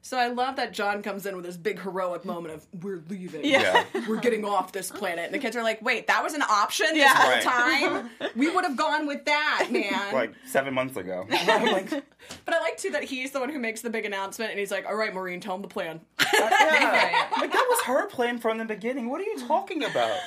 So 0.06 0.20
I 0.20 0.28
love 0.28 0.58
that 0.58 0.72
John 0.72 1.02
comes 1.02 1.26
in 1.26 1.36
with 1.36 1.44
this 1.46 1.58
big 1.58 1.80
heroic 1.82 2.26
moment 2.26 2.54
of 2.54 2.84
we're 2.84 3.02
leaving. 3.10 3.44
Yeah. 3.44 3.86
We're 4.08 4.20
getting 4.20 4.46
off 4.46 4.72
this 4.72 4.92
planet. 4.92 5.26
And 5.26 5.34
the 5.34 5.40
kids 5.40 5.56
are 5.56 5.64
like, 5.64 5.82
wait, 5.82 6.06
that 6.06 6.24
was 6.24 6.36
an 6.36 6.44
option 6.44 6.86
this 6.92 6.98
Yeah. 7.00 7.16
whole 7.16 7.42
time? 7.42 8.10
We 8.36 8.48
would 8.52 8.66
have 8.66 8.78
gone 8.78 9.08
with 9.08 9.26
that, 9.26 9.68
man. 9.72 10.14
Like 10.14 10.36
seven 10.46 10.76
months 10.76 10.96
ago. 10.96 11.26
Like, 11.66 11.90
but 11.90 12.54
I 12.54 12.60
like 12.62 12.78
too 12.78 12.92
that 12.92 13.04
he's 13.04 13.32
the 13.32 13.40
one 13.40 13.50
who 13.50 13.58
makes 13.58 13.82
the 13.82 13.90
big 13.90 14.06
announcement 14.06 14.52
and 14.52 14.60
he's 14.60 14.70
like, 14.70 14.86
all 14.86 14.96
right, 14.96 15.12
Maureen, 15.12 15.40
tell 15.40 15.56
him 15.56 15.64
the 15.64 15.68
plan. 15.68 16.00
Yeah. 16.20 17.28
Like 17.40 17.52
that 17.52 17.66
was 17.68 17.82
her 17.86 18.06
plan 18.08 18.38
from 18.38 18.60
the 18.60 18.66
beginning. 18.66 19.10
What 19.10 19.22
are 19.22 19.26
you 19.26 19.40
talking 19.48 19.84
about? 19.84 20.18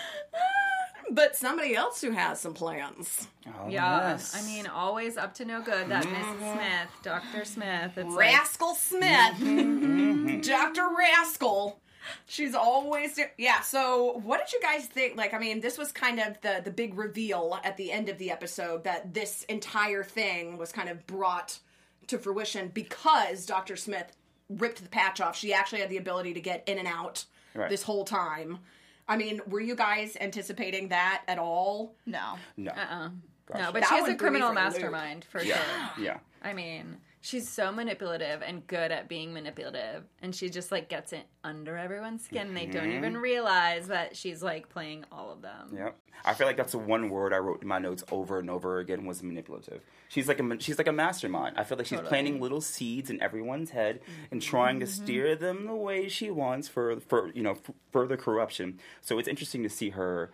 But 1.11 1.37
somebody 1.37 1.75
else 1.75 2.01
who 2.01 2.11
has 2.11 2.41
some 2.41 2.53
plans. 2.55 3.29
Oh, 3.47 3.69
Yeah, 3.69 4.11
yes. 4.11 4.35
I 4.37 4.47
mean, 4.47 4.67
always 4.67 5.17
up 5.17 5.35
to 5.35 5.45
no 5.45 5.63
good. 5.63 5.89
That 5.89 6.05
Mm-hmm. 6.05 6.41
Miss 6.41 6.53
Smith, 6.53 6.89
Doctor 7.03 7.45
Smith. 7.45 7.93
It's 7.97 8.09
like, 8.15 8.19
Rascal 8.19 8.75
Smith, 8.75 10.43
Dr. 10.47 10.89
Rascal. 10.97 11.81
She's 12.27 12.55
always 12.55 13.19
yeah. 13.37 13.61
So, 13.61 14.21
what 14.25 14.39
did 14.45 14.53
you 14.53 14.61
guys 14.63 14.87
think? 14.87 15.17
Like, 15.17 15.35
I 15.35 15.39
mean, 15.39 15.61
this 15.61 15.77
was 15.77 15.93
kind 15.93 16.19
of 16.21 16.41
the 16.41 16.63
the 16.65 16.71
big 16.71 16.97
reveal 16.97 17.59
at 17.65 17.77
the 17.77 17.93
end 17.93 18.09
of 18.09 18.17
the 18.19 18.31
episode 18.31 18.85
that 18.85 19.13
this 19.13 19.43
entire 19.45 20.03
thing 20.05 20.57
was 20.57 20.73
kind 20.73 20.89
of 20.89 21.07
brought 21.07 21.59
to 22.07 22.17
fruition 22.19 22.69
because 22.73 23.45
Dr. 23.45 23.77
Smith 23.77 24.17
ripped 24.49 24.83
the 24.83 24.89
patch 24.89 25.21
off. 25.21 25.37
She 25.37 25.53
actually 25.53 25.81
had 25.81 25.91
the 25.91 25.99
ability 25.99 26.33
to 26.35 26.41
get 26.41 26.67
in 26.67 26.79
and 26.79 26.89
out 26.89 27.25
Right. 27.55 27.69
this 27.69 27.83
whole 27.83 28.05
time. 28.05 28.61
I 29.09 29.17
mean, 29.17 29.41
were 29.49 29.61
you 29.61 29.75
guys 29.75 30.17
anticipating 30.21 30.89
that 30.89 31.23
at 31.29 31.39
all? 31.39 31.95
No. 32.07 32.35
no. 32.57 32.73
uh-uh. 32.73 33.09
Gosh. 33.47 33.59
No, 33.59 33.73
but 33.73 33.81
That 33.81 33.89
she's 33.89 34.03
one 34.03 34.03
a 34.03 34.05
threw 34.05 34.13
me 34.13 34.17
criminal 34.19 34.49
for 34.49 34.55
mastermind 34.55 35.25
for 35.25 35.43
Yeah. 35.43 35.55
sure. 35.95 36.05
Yeah. 36.05 36.19
I 36.43 36.53
mean, 36.53 36.99
she's 37.29 37.49
so 37.49 37.71
manipulative 37.71 38.43
and 38.43 38.67
good 38.67 38.91
at 38.91 39.07
being 39.07 39.35
manipulative, 39.35 40.05
and 40.23 40.35
she 40.35 40.49
just 40.49 40.73
like 40.73 40.89
gets 40.89 41.13
it 41.13 41.27
under 41.45 41.77
everyone's 41.77 42.25
skin. 42.25 42.49
and 42.49 42.57
They 42.57 42.67
don't 42.67 42.91
even 42.91 43.13
mm-hmm. 43.13 43.23
realize 43.23 43.89
that 43.89 44.17
she's 44.17 44.43
like 44.43 44.71
playing 44.71 45.05
all 45.13 45.31
of 45.31 45.43
them. 45.43 45.77
Yep. 45.77 45.97
I 46.25 46.35
feel 46.35 46.47
like 46.47 46.57
that's 46.57 46.73
the 46.73 46.79
one 46.79 47.11
word 47.11 47.33
I 47.33 47.37
wrote 47.37 47.63
in 47.63 47.69
my 47.69 47.79
notes 47.79 48.03
over 48.11 48.39
and 48.39 48.51
over 48.51 48.79
again 48.79 49.05
was 49.05 49.23
manipulative. 49.23 49.83
She's 50.09 50.27
like 50.27 50.41
a 50.41 50.61
she's 50.61 50.79
like 50.79 50.89
a 50.89 50.93
mastermind. 50.93 51.59
I 51.59 51.65
feel 51.65 51.77
like 51.77 51.87
she's 51.87 52.01
planting 52.01 52.41
little 52.41 52.61
seeds 52.61 53.11
in 53.11 53.23
everyone's 53.23 53.71
head 53.71 54.01
and 54.31 54.41
trying 54.41 54.81
to 54.81 54.87
mm-hmm. 54.87 55.05
steer 55.05 55.37
them 55.37 55.67
the 55.67 55.75
way 55.75 56.09
she 56.09 56.31
wants 56.31 56.67
for 56.67 56.99
for 57.01 57.31
you 57.35 57.43
know 57.43 57.53
f- 57.53 57.75
further 57.93 58.17
corruption. 58.17 58.81
So 59.03 59.19
it's 59.19 59.29
interesting 59.29 59.63
to 59.63 59.69
see 59.69 59.91
her 59.91 60.31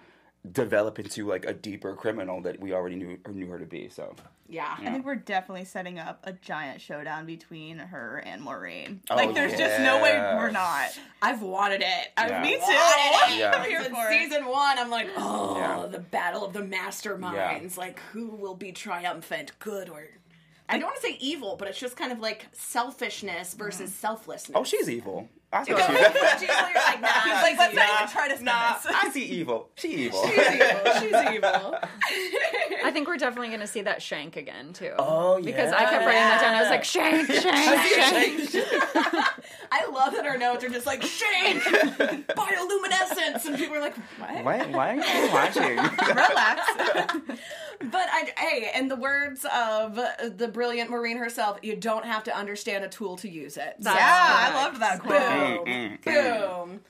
develop 0.53 0.99
into 0.99 1.27
like 1.27 1.47
a 1.47 1.55
deeper 1.55 1.95
criminal 1.95 2.41
that 2.43 2.61
we 2.61 2.73
already 2.75 2.97
knew 2.97 3.19
knew 3.33 3.47
her 3.49 3.59
to 3.59 3.65
be. 3.65 3.89
So 3.89 4.15
Yeah. 4.47 4.75
I 4.79 4.91
think 4.91 5.07
we're 5.07 5.15
definitely 5.15 5.65
setting 5.65 5.99
up 5.99 6.21
a 6.25 6.35
giant 6.35 6.83
showdown 6.83 7.25
between 7.25 7.79
her 7.79 8.23
and 8.27 8.43
Maureen. 8.43 9.01
Oh, 9.09 9.17
like, 9.17 9.35
there's 9.35 9.57
just 9.57 9.81
no 9.81 10.03
way 10.03 10.13
we're 10.19 10.51
not. 10.51 10.91
I've 11.23 11.41
wanted 11.41 11.81
it. 11.81 12.13
I've 12.19 12.29
Yeah. 12.31 12.43
Me 12.43 12.53
too. 12.57 12.61
wanted 12.61 13.33
it. 13.35 13.39
Yeah. 13.39 13.53
I'm 13.55 13.69
here 13.71 13.83
Since 13.85 13.95
for 13.97 14.11
it. 14.11 14.19
season 14.23 14.47
one, 14.47 14.79
I'm 14.79 14.91
like, 14.91 15.09
oh, 15.17 15.57
Yeah. 15.57 15.87
the 15.87 16.01
battle 16.01 16.45
of 16.45 16.53
the 16.53 16.61
masterminds. 16.61 17.79
Like, 17.79 17.99
who 18.13 18.27
will 18.29 18.55
be 18.55 18.71
triumphant, 18.73 19.53
good 19.61 19.89
or? 19.89 20.05
I 20.69 20.75
don't 20.79 20.85
want 20.85 20.97
to 20.97 21.03
say 21.03 21.17
evil, 21.21 21.57
but 21.59 21.69
it's 21.69 21.79
just 21.79 21.97
kind 21.97 22.13
of 22.13 22.21
like 22.21 22.47
selfishness 22.53 23.55
versus 23.55 23.95
selflessness. 23.95 24.55
oh, 24.57 24.65
she's 24.65 24.89
evil. 24.91 25.29
I 25.55 25.65
You're 25.69 25.79
like, 25.79 27.01
nah, 27.01 27.09
He's 27.21 27.33
like, 27.43 27.59
let's 27.59 27.75
not 27.75 27.87
even 27.95 28.09
try 28.13 28.29
to 28.29 28.35
spin 28.35 28.45
Nah, 28.45 28.75
this. 28.75 28.87
I 28.93 29.11
see 29.11 29.25
evil. 29.25 29.69
She 29.77 29.89
evil. 29.89 30.27
She's 30.27 30.39
evil. 30.39 30.93
She's 31.01 31.35
evil. 31.35 31.79
I 32.85 32.91
think 32.93 33.07
we're 33.07 33.17
definitely 33.17 33.49
going 33.49 33.61
to 33.61 33.67
see 33.69 33.83
that 33.83 34.03
Shank 34.03 34.37
again 34.37 34.73
too. 34.73 34.93
Oh, 34.99 35.37
yeah. 35.37 35.45
Because 35.47 35.73
I 35.73 35.85
kept 35.85 36.05
writing 36.05 36.21
that 36.21 36.41
down. 36.41 36.55
I 36.55 36.61
was 36.61 36.71
like, 36.71 36.85
Shank, 36.95 37.31
Shank, 37.31 38.51
Shank. 38.51 38.67
I 39.71 39.87
love 39.87 40.13
that 40.15 40.27
our 40.27 40.37
notes 40.37 40.65
are 40.65 40.69
just 40.69 40.87
like 40.87 41.03
shank, 41.03 41.63
bioluminescence, 41.63 43.47
and 43.47 43.57
people 43.57 43.77
are 43.77 43.81
like, 43.81 43.97
what? 44.19 44.45
Why, 44.45 44.67
why 44.67 44.99
are 44.99 45.25
you 45.27 45.33
watching? 45.33 45.77
Relax. 45.77 46.63
But 47.81 48.07
I, 48.11 48.33
hey, 48.39 48.71
in 48.79 48.89
the 48.89 48.97
words 48.97 49.45
of 49.53 49.99
the 50.39 50.49
brilliant 50.49 50.91
Maureen 50.91 51.17
herself, 51.17 51.59
you 51.63 51.77
don't 51.77 52.05
have 52.05 52.25
to 52.25 52.37
understand 52.37 52.85
a 52.85 52.89
tool 52.89 53.17
to 53.19 53.29
use 53.29 53.57
it. 53.57 53.77
That's 53.81 53.99
yeah, 53.99 54.27
correct. 54.27 54.55
I 54.55 54.65
loved 54.65 54.81
that 54.81 55.01
quote. 55.01 55.13
Boom. 55.65 55.99
Boom. 56.05 56.81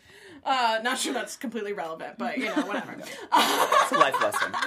Uh, 0.46 0.78
not 0.82 0.98
sure 0.98 1.14
that's 1.14 1.36
completely 1.36 1.72
relevant, 1.72 2.18
but 2.18 2.36
you 2.36 2.44
know, 2.44 2.54
whatever. 2.66 2.92
It's 3.32 3.92
a 3.92 3.98
life 3.98 4.20
lesson. 4.20 4.52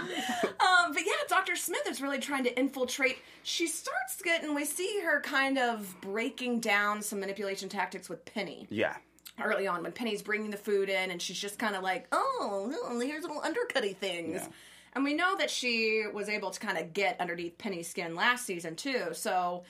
Um, 0.59 0.93
but 0.93 1.03
yeah, 1.05 1.13
Dr. 1.27 1.55
Smith 1.55 1.87
is 1.87 2.01
really 2.01 2.19
trying 2.19 2.43
to 2.45 2.59
infiltrate. 2.59 3.17
She 3.43 3.67
starts 3.67 4.21
getting, 4.23 4.53
we 4.55 4.63
see 4.65 5.01
her 5.05 5.21
kind 5.21 5.57
of 5.57 5.93
breaking 6.01 6.59
down 6.61 7.01
some 7.01 7.19
manipulation 7.19 7.67
tactics 7.69 8.09
with 8.09 8.23
Penny 8.25 8.67
Yeah. 8.69 8.95
early 9.43 9.67
on 9.67 9.83
when 9.83 9.91
Penny's 9.91 10.21
bringing 10.21 10.49
the 10.49 10.57
food 10.57 10.89
in 10.89 11.11
and 11.11 11.21
she's 11.21 11.37
just 11.39 11.59
kind 11.59 11.75
of 11.75 11.83
like, 11.83 12.07
oh, 12.11 12.67
no, 12.71 12.99
here's 12.99 13.23
little 13.23 13.41
undercutty 13.41 13.93
things. 13.93 14.41
Yeah. 14.41 14.47
And 14.93 15.03
we 15.03 15.13
know 15.13 15.35
that 15.37 15.49
she 15.51 16.05
was 16.13 16.27
able 16.29 16.51
to 16.51 16.59
kind 16.59 16.77
of 16.77 16.93
get 16.93 17.19
underneath 17.19 17.57
Penny's 17.57 17.87
skin 17.89 18.15
last 18.15 18.45
season 18.45 18.75
too. 18.75 19.07
So 19.13 19.63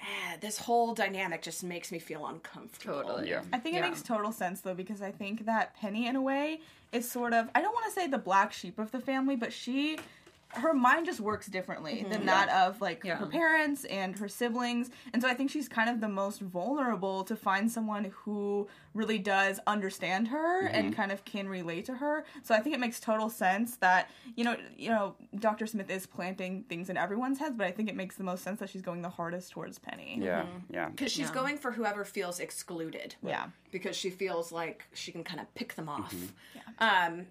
eh, 0.00 0.36
this 0.40 0.58
whole 0.58 0.94
dynamic 0.94 1.42
just 1.42 1.62
makes 1.64 1.92
me 1.92 1.98
feel 1.98 2.26
uncomfortable. 2.26 3.02
Totally. 3.02 3.30
Yeah. 3.30 3.42
I 3.52 3.58
think 3.58 3.74
Yeah. 3.76 3.84
it 3.84 3.88
makes 3.90 4.02
total 4.02 4.32
sense 4.32 4.60
though 4.62 4.74
because 4.74 5.02
I 5.02 5.10
think 5.10 5.44
that 5.46 5.76
Penny 5.76 6.06
in 6.06 6.16
a 6.16 6.22
way 6.22 6.60
is 6.92 7.10
sort 7.10 7.32
of 7.32 7.48
I 7.54 7.60
don't 7.60 7.72
want 7.74 7.86
to 7.86 7.92
say 7.92 8.06
the 8.06 8.18
black 8.18 8.52
sheep 8.52 8.78
of 8.78 8.90
the 8.92 9.00
family, 9.00 9.36
but 9.36 9.52
she 9.52 9.98
her 10.52 10.74
mind 10.74 11.06
just 11.06 11.20
works 11.20 11.46
differently 11.46 11.98
mm-hmm. 12.00 12.10
than 12.10 12.26
that 12.26 12.48
of 12.48 12.80
like 12.80 13.04
Yeah. 13.04 13.16
her 13.16 13.26
parents 13.26 13.84
and 13.84 14.18
her 14.18 14.28
siblings. 14.28 14.90
And 15.12 15.22
so 15.22 15.28
I 15.28 15.34
think 15.34 15.50
she's 15.50 15.68
kind 15.68 15.88
of 15.88 16.00
the 16.00 16.08
most 16.08 16.40
vulnerable 16.40 17.22
to 17.24 17.36
find 17.36 17.70
someone 17.70 18.12
who 18.12 18.68
really 18.92 19.18
does 19.18 19.60
understand 19.66 20.28
her 20.28 20.66
and 20.66 20.86
mm-hmm. 20.86 20.96
kind 20.96 21.12
of 21.12 21.24
can 21.24 21.48
relate 21.48 21.84
to 21.84 21.94
her. 21.94 22.24
So 22.42 22.54
I 22.54 22.60
think 22.60 22.74
it 22.74 22.80
makes 22.80 22.98
total 22.98 23.30
sense 23.30 23.76
that, 23.76 24.10
you 24.34 24.44
know, 24.44 24.56
you 24.76 24.90
know, 24.90 25.14
Dr. 25.38 25.66
Smith 25.66 25.88
is 25.88 26.06
planting 26.06 26.64
things 26.64 26.90
in 26.90 26.96
everyone's 26.96 27.38
heads, 27.38 27.54
but 27.56 27.66
I 27.66 27.70
think 27.70 27.88
it 27.88 27.94
makes 27.94 28.16
the 28.16 28.24
most 28.24 28.42
sense 28.42 28.58
that 28.58 28.70
she's 28.70 28.82
going 28.82 29.02
the 29.02 29.08
hardest 29.08 29.52
towards 29.52 29.78
Penny. 29.78 30.18
Yeah. 30.20 30.42
Mm-hmm. 30.42 30.74
Yeah. 30.74 30.88
Because 30.88 31.12
she's 31.12 31.28
Yeah. 31.28 31.34
going 31.34 31.58
for 31.58 31.70
whoever 31.70 32.04
feels 32.04 32.40
excluded. 32.40 33.14
Yeah. 33.22 33.46
Because 33.70 33.96
she 33.96 34.10
feels 34.10 34.50
like 34.50 34.84
she 34.94 35.12
can 35.12 35.22
kind 35.22 35.40
of 35.40 35.52
pick 35.54 35.74
them 35.74 35.88
off. 35.88 36.14
Um, 36.78 37.26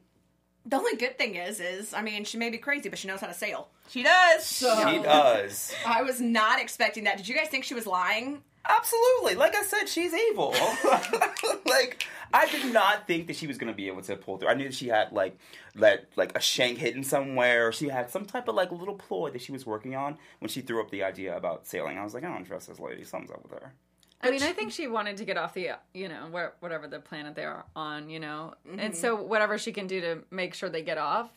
the 0.69 0.75
only 0.77 0.95
good 0.95 1.17
thing 1.17 1.35
is, 1.35 1.59
is 1.59 1.93
I 1.93 2.01
mean, 2.01 2.23
she 2.23 2.38
may 2.38 2.49
be 2.49 2.57
crazy, 2.57 2.89
but 2.89 2.99
she 2.99 3.07
knows 3.07 3.19
how 3.19 3.27
to 3.27 3.33
sail. 3.33 3.69
She 3.89 4.03
does. 4.03 4.45
So 4.45 4.75
She 4.89 4.99
does. 5.01 5.73
I 5.85 6.03
was 6.03 6.21
not 6.21 6.61
expecting 6.61 7.05
that. 7.05 7.17
Did 7.17 7.27
you 7.27 7.35
guys 7.35 7.47
think 7.47 7.63
she 7.63 7.73
was 7.73 7.88
lying? 7.88 8.43
Absolutely. 8.69 9.35
Like 9.35 9.55
I 9.55 9.63
said, 9.63 9.85
she's 9.89 10.13
evil. 10.13 10.51
like 11.65 12.05
I 12.31 12.47
did 12.51 12.71
not 12.71 13.07
think 13.07 13.25
that 13.27 13.35
she 13.35 13.47
was 13.47 13.57
gonna 13.57 13.73
be 13.73 13.88
able 13.88 14.03
to 14.03 14.15
pull 14.15 14.38
through. 14.38 14.49
I 14.49 14.53
knew 14.53 14.65
that 14.65 14.75
she 14.75 14.88
had 14.89 15.11
like 15.11 15.38
let 15.75 16.05
like 16.15 16.38
a 16.38 16.39
shank 16.39 16.77
hidden 16.77 17.03
somewhere. 17.03 17.71
She 17.71 17.88
had 17.88 18.11
some 18.11 18.25
type 18.25 18.47
of 18.47 18.53
like 18.53 18.71
little 18.71 18.93
ploy 18.93 19.31
that 19.31 19.41
she 19.41 19.51
was 19.51 19.65
working 19.65 19.95
on 19.95 20.17
when 20.38 20.49
she 20.49 20.61
threw 20.61 20.81
up 20.81 20.91
the 20.91 21.03
idea 21.03 21.35
about 21.35 21.65
sailing. 21.65 21.97
I 21.97 22.03
was 22.03 22.13
like, 22.13 22.23
I 22.23 22.27
don't 22.27 22.45
trust 22.45 22.67
this 22.67 22.79
lady. 22.79 23.03
Something's 23.03 23.31
up 23.31 23.41
with 23.41 23.59
her. 23.59 23.73
I 24.21 24.31
mean, 24.31 24.43
I 24.43 24.51
think 24.51 24.71
she 24.71 24.88
wanted 24.88 25.17
to 25.17 25.25
get 25.25 25.38
off 25.38 25.53
the, 25.53 25.71
you 25.93 26.09
know, 26.09 26.27
where, 26.29 26.53
whatever 26.59 26.88
the 26.88 26.99
planet 26.99 27.35
they 27.35 27.45
are 27.45 27.65
on, 27.75 28.09
you 28.09 28.19
know, 28.19 28.53
Mm-hmm. 28.67 28.79
and 28.79 28.95
so 28.95 29.15
whatever 29.15 29.57
she 29.57 29.71
can 29.71 29.88
do 29.88 30.01
to 30.01 30.23
make 30.31 30.53
sure 30.53 30.69
they 30.69 30.81
get 30.81 30.97
off. 30.97 31.29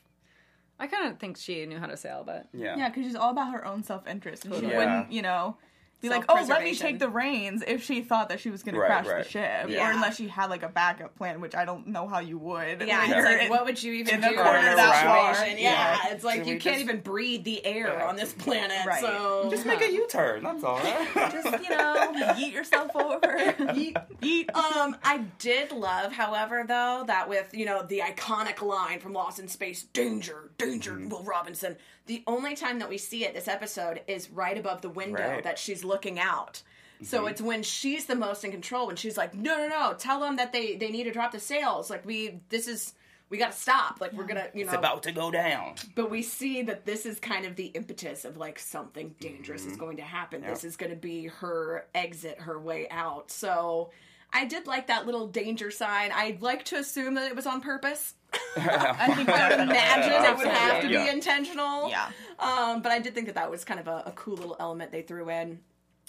I 0.80 0.88
kind 0.88 1.06
of 1.12 1.18
think 1.20 1.36
she 1.36 1.64
knew 1.66 1.78
how 1.78 1.86
to 1.86 1.96
sail, 1.96 2.24
but 2.26 2.48
Yeah. 2.52 2.76
Yeah, 2.76 2.88
because 2.88 3.04
she's 3.04 3.14
all 3.14 3.30
about 3.30 3.52
her 3.52 3.64
own 3.64 3.84
self 3.84 4.06
interest. 4.08 4.44
And 4.44 4.54
she 4.54 4.60
Totally. 4.62 4.76
wouldn't, 4.76 5.12
you 5.12 5.22
know, 5.22 5.56
be 6.02 6.08
like, 6.08 6.24
oh, 6.28 6.44
let 6.48 6.62
me 6.64 6.74
take 6.74 6.98
the 6.98 7.08
reins 7.08 7.62
if 7.66 7.82
she 7.84 8.02
thought 8.02 8.28
that 8.28 8.40
she 8.40 8.50
was 8.50 8.62
going 8.62 8.76
Right, 8.76 8.88
to 8.88 8.92
crash 8.94 9.06
right. 9.06 9.24
the 9.24 9.30
ship. 9.30 9.66
Yeah. 9.68 9.88
Or 9.88 9.92
unless 9.92 10.16
she 10.16 10.28
had 10.28 10.50
like 10.50 10.62
a 10.62 10.68
backup 10.68 11.16
plan, 11.16 11.40
which 11.40 11.54
I 11.54 11.64
don't 11.64 11.86
know 11.86 12.06
how 12.08 12.18
you 12.18 12.36
would. 12.38 12.82
Yeah, 12.82 13.04
it's 13.06 13.24
like, 13.24 13.42
in- 13.42 13.48
what 13.50 13.64
would 13.64 13.82
you 13.82 13.92
even 13.94 14.16
in 14.16 14.20
do 14.20 14.26
in 14.28 14.34
corner 14.34 14.60
that 14.60 14.76
that 14.76 15.34
situation? 15.34 15.58
Yeah, 15.62 15.98
Yeah. 16.04 16.12
it's 16.14 16.24
like 16.24 16.38
Should 16.40 16.46
you 16.48 16.58
can't 16.58 16.74
just- 16.76 16.84
even 16.84 17.00
breathe 17.00 17.44
the 17.44 17.64
air 17.64 17.94
Yeah. 17.98 18.06
on 18.08 18.16
this 18.16 18.32
planet. 18.34 18.84
Right. 18.86 19.00
So 19.00 19.48
Just 19.50 19.64
make 19.64 19.80
a 19.80 19.90
U 19.92 20.06
turn. 20.08 20.42
That's 20.42 20.64
all. 20.64 20.80
Just, 21.14 21.62
you 21.62 21.70
know, 21.70 22.12
yeet 22.36 22.52
yourself 22.52 22.90
over. 22.96 23.18
yeet, 23.28 23.94
yeet. 24.20 24.54
Um, 24.56 24.96
I 25.04 25.18
did 25.38 25.70
love, 25.72 26.12
however, 26.12 26.64
though, 26.66 27.04
that 27.06 27.28
with 27.28 27.50
you 27.54 27.64
know 27.64 27.82
the 27.82 28.00
iconic 28.00 28.60
line 28.60 28.98
from 29.00 29.12
Lost 29.12 29.38
in 29.38 29.46
Space, 29.48 29.84
"Danger, 29.92 30.50
danger, 30.58 30.92
Mm-hmm. 30.92 31.08
Will 31.10 31.22
Robinson." 31.22 31.76
The 32.06 32.22
only 32.26 32.54
time 32.56 32.78
that 32.80 32.88
we 32.88 32.98
see 32.98 33.24
it 33.24 33.34
this 33.34 33.48
episode 33.48 34.00
is 34.06 34.30
right 34.30 34.58
above 34.58 34.80
the 34.82 34.88
window 34.90 35.34
Right. 35.34 35.44
that 35.44 35.58
she's 35.58 35.84
looking 35.84 36.18
out. 36.18 36.62
Mm-hmm. 36.96 37.04
So 37.06 37.26
it's 37.26 37.40
when 37.40 37.62
she's 37.62 38.06
the 38.06 38.14
most 38.16 38.44
in 38.44 38.50
control. 38.50 38.86
When 38.88 38.96
she's 38.96 39.16
like, 39.16 39.34
"No, 39.34 39.56
no, 39.56 39.68
no! 39.68 39.94
Tell 39.98 40.20
them 40.20 40.36
that 40.36 40.52
they 40.52 40.76
they 40.76 40.90
need 40.90 41.04
to 41.04 41.12
drop 41.12 41.32
the 41.32 41.40
sails. 41.40 41.90
Like 41.90 42.04
we, 42.04 42.40
this 42.48 42.66
is." 42.68 42.94
We 43.30 43.38
gotta 43.38 43.54
stop. 43.54 43.98
Like 43.98 44.12
we're 44.12 44.24
gonna, 44.26 44.48
you 44.52 44.66
know. 44.66 44.70
it's 44.72 44.78
about 44.78 45.04
to 45.04 45.12
go 45.12 45.30
down. 45.30 45.76
but 45.94 46.10
we 46.10 46.20
see 46.20 46.60
that 46.64 46.84
this 46.84 47.06
is 47.06 47.18
kind 47.18 47.46
of 47.46 47.56
the 47.56 47.68
impetus 47.68 48.26
of 48.26 48.36
like 48.36 48.58
something 48.58 49.14
dangerous 49.20 49.62
Mm-hmm. 49.62 49.70
is 49.70 49.76
going 49.78 49.96
to 49.96 50.02
happen. 50.02 50.42
This 50.42 50.64
is 50.64 50.76
going 50.76 50.90
to 50.90 50.96
be 50.98 51.28
her 51.28 51.86
exit, 51.94 52.38
her 52.40 52.60
way 52.60 52.88
out. 52.90 53.30
So 53.30 53.90
I 54.32 54.44
did 54.46 54.66
like 54.66 54.86
that 54.86 55.04
little 55.06 55.26
danger 55.26 55.70
sign. 55.70 56.10
I'd 56.12 56.40
like 56.42 56.64
to 56.66 56.76
assume 56.76 57.14
that 57.14 57.28
it 57.30 57.36
was 57.36 57.46
on 57.46 57.60
purpose. 57.60 58.14
I 58.56 59.12
think 59.14 59.28
I 59.28 59.48
would 59.48 59.56
definitely. 59.56 59.64
imagine 59.76 60.12
it 60.12 60.36
would 60.38 60.46
have 60.48 60.80
to 60.82 60.88
Yeah. 60.88 61.04
be 61.04 61.10
intentional. 61.10 61.90
Yeah. 61.90 62.08
Um, 62.38 62.80
but 62.82 62.90
I 62.92 62.98
did 62.98 63.14
think 63.14 63.26
that 63.26 63.34
that 63.34 63.50
was 63.50 63.64
kind 63.64 63.78
of 63.78 63.88
a, 63.88 64.04
a 64.06 64.12
cool 64.12 64.36
little 64.36 64.56
element 64.58 64.90
they 64.90 65.02
threw 65.02 65.28
in. 65.28 65.60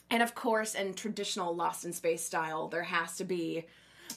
And 0.10 0.24
of 0.24 0.36
course, 0.36 0.74
in 0.76 0.94
traditional 0.94 1.56
Lost 1.56 1.84
in 1.86 1.92
Space 1.94 2.24
style, 2.24 2.68
there 2.70 2.84
has 2.84 3.18
to 3.18 3.24
be 3.26 3.66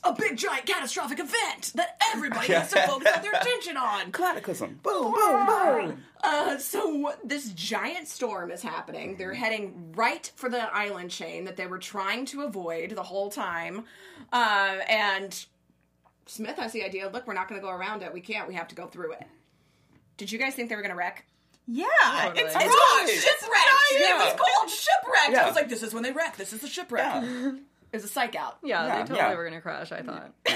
a 0.09 0.15
big 0.19 0.37
giant 0.37 0.67
catastrophic 0.67 1.19
event 1.19 1.73
that 1.75 2.01
everybody 2.15 2.53
has 2.53 2.71
to 2.73 2.81
focus 2.87 3.17
their 3.19 3.33
attention 3.33 3.77
on. 3.77 4.13
Cataclysm. 4.13 4.81
Boom, 4.83 5.13
boom, 5.13 5.47
boom. 5.47 6.03
Uh, 6.23 6.59
so 6.59 7.13
this 7.25 7.51
giant 7.51 8.09
storm 8.09 8.51
is 8.51 8.63
happening. 8.63 9.17
They're 9.17 9.35
heading 9.35 9.93
right 9.97 10.31
for 10.37 10.49
the 10.49 10.63
island 10.75 11.11
chain 11.11 11.45
that 11.45 11.57
they 11.57 11.67
were 11.67 11.79
trying 11.79 12.25
to 12.27 12.43
avoid 12.43 12.91
the 12.91 13.03
whole 13.03 13.31
time. 13.31 13.85
Uh, 14.33 14.79
and 14.89 15.45
Smith 16.27 16.57
has 16.57 16.73
the 16.73 16.83
idea. 16.85 17.09
Look, 17.09 17.27
we're 17.27 17.35
not 17.35 17.49
going 17.49 17.61
to 17.61 17.65
go 17.65 17.73
around 17.73 18.03
it. 18.03 18.13
We 18.13 18.21
can't. 18.21 18.49
We 18.49 18.55
have 18.55 18.69
to 18.69 18.75
go 18.75 18.87
through 18.87 19.13
it. 19.13 19.25
Did 20.17 20.33
you 20.33 20.39
guys 20.39 20.55
think 20.55 20.69
they 20.71 20.77
were 20.77 20.83
going 20.83 20.93
to 20.95 20.99
wreck? 20.99 21.25
Yeah, 21.69 21.85
Totally. 22.05 22.43
it's 22.45 22.55
It's 22.55 22.65
called 22.65 22.71
called 22.71 23.09
shipwreck. 23.09 23.61
shipwreck. 23.91 24.11
It 24.11 24.17
was 24.19 24.35
called 24.41 24.71
shipwreck. 24.71 25.43
I 25.43 25.47
was 25.47 25.57
like, 25.57 25.69
this 25.69 25.83
is 25.83 25.93
when 25.93 26.03
they 26.05 26.13
wreck. 26.13 26.37
This 26.37 26.53
is 26.53 26.61
the 26.61 26.69
shipwreck. 26.69 27.05
Yeah. 27.23 27.53
It 27.97 28.03
was 28.03 28.11
a 28.11 28.13
psych 28.13 28.35
out. 28.37 28.59
Yeah, 28.63 28.87
Yeah, 28.87 28.93
they 28.97 29.01
totally 29.09 29.19
yeah. 29.21 29.35
were 29.35 29.45
gonna 29.49 29.61
crash. 29.63 29.91
I 29.91 30.03
thought. 30.03 30.31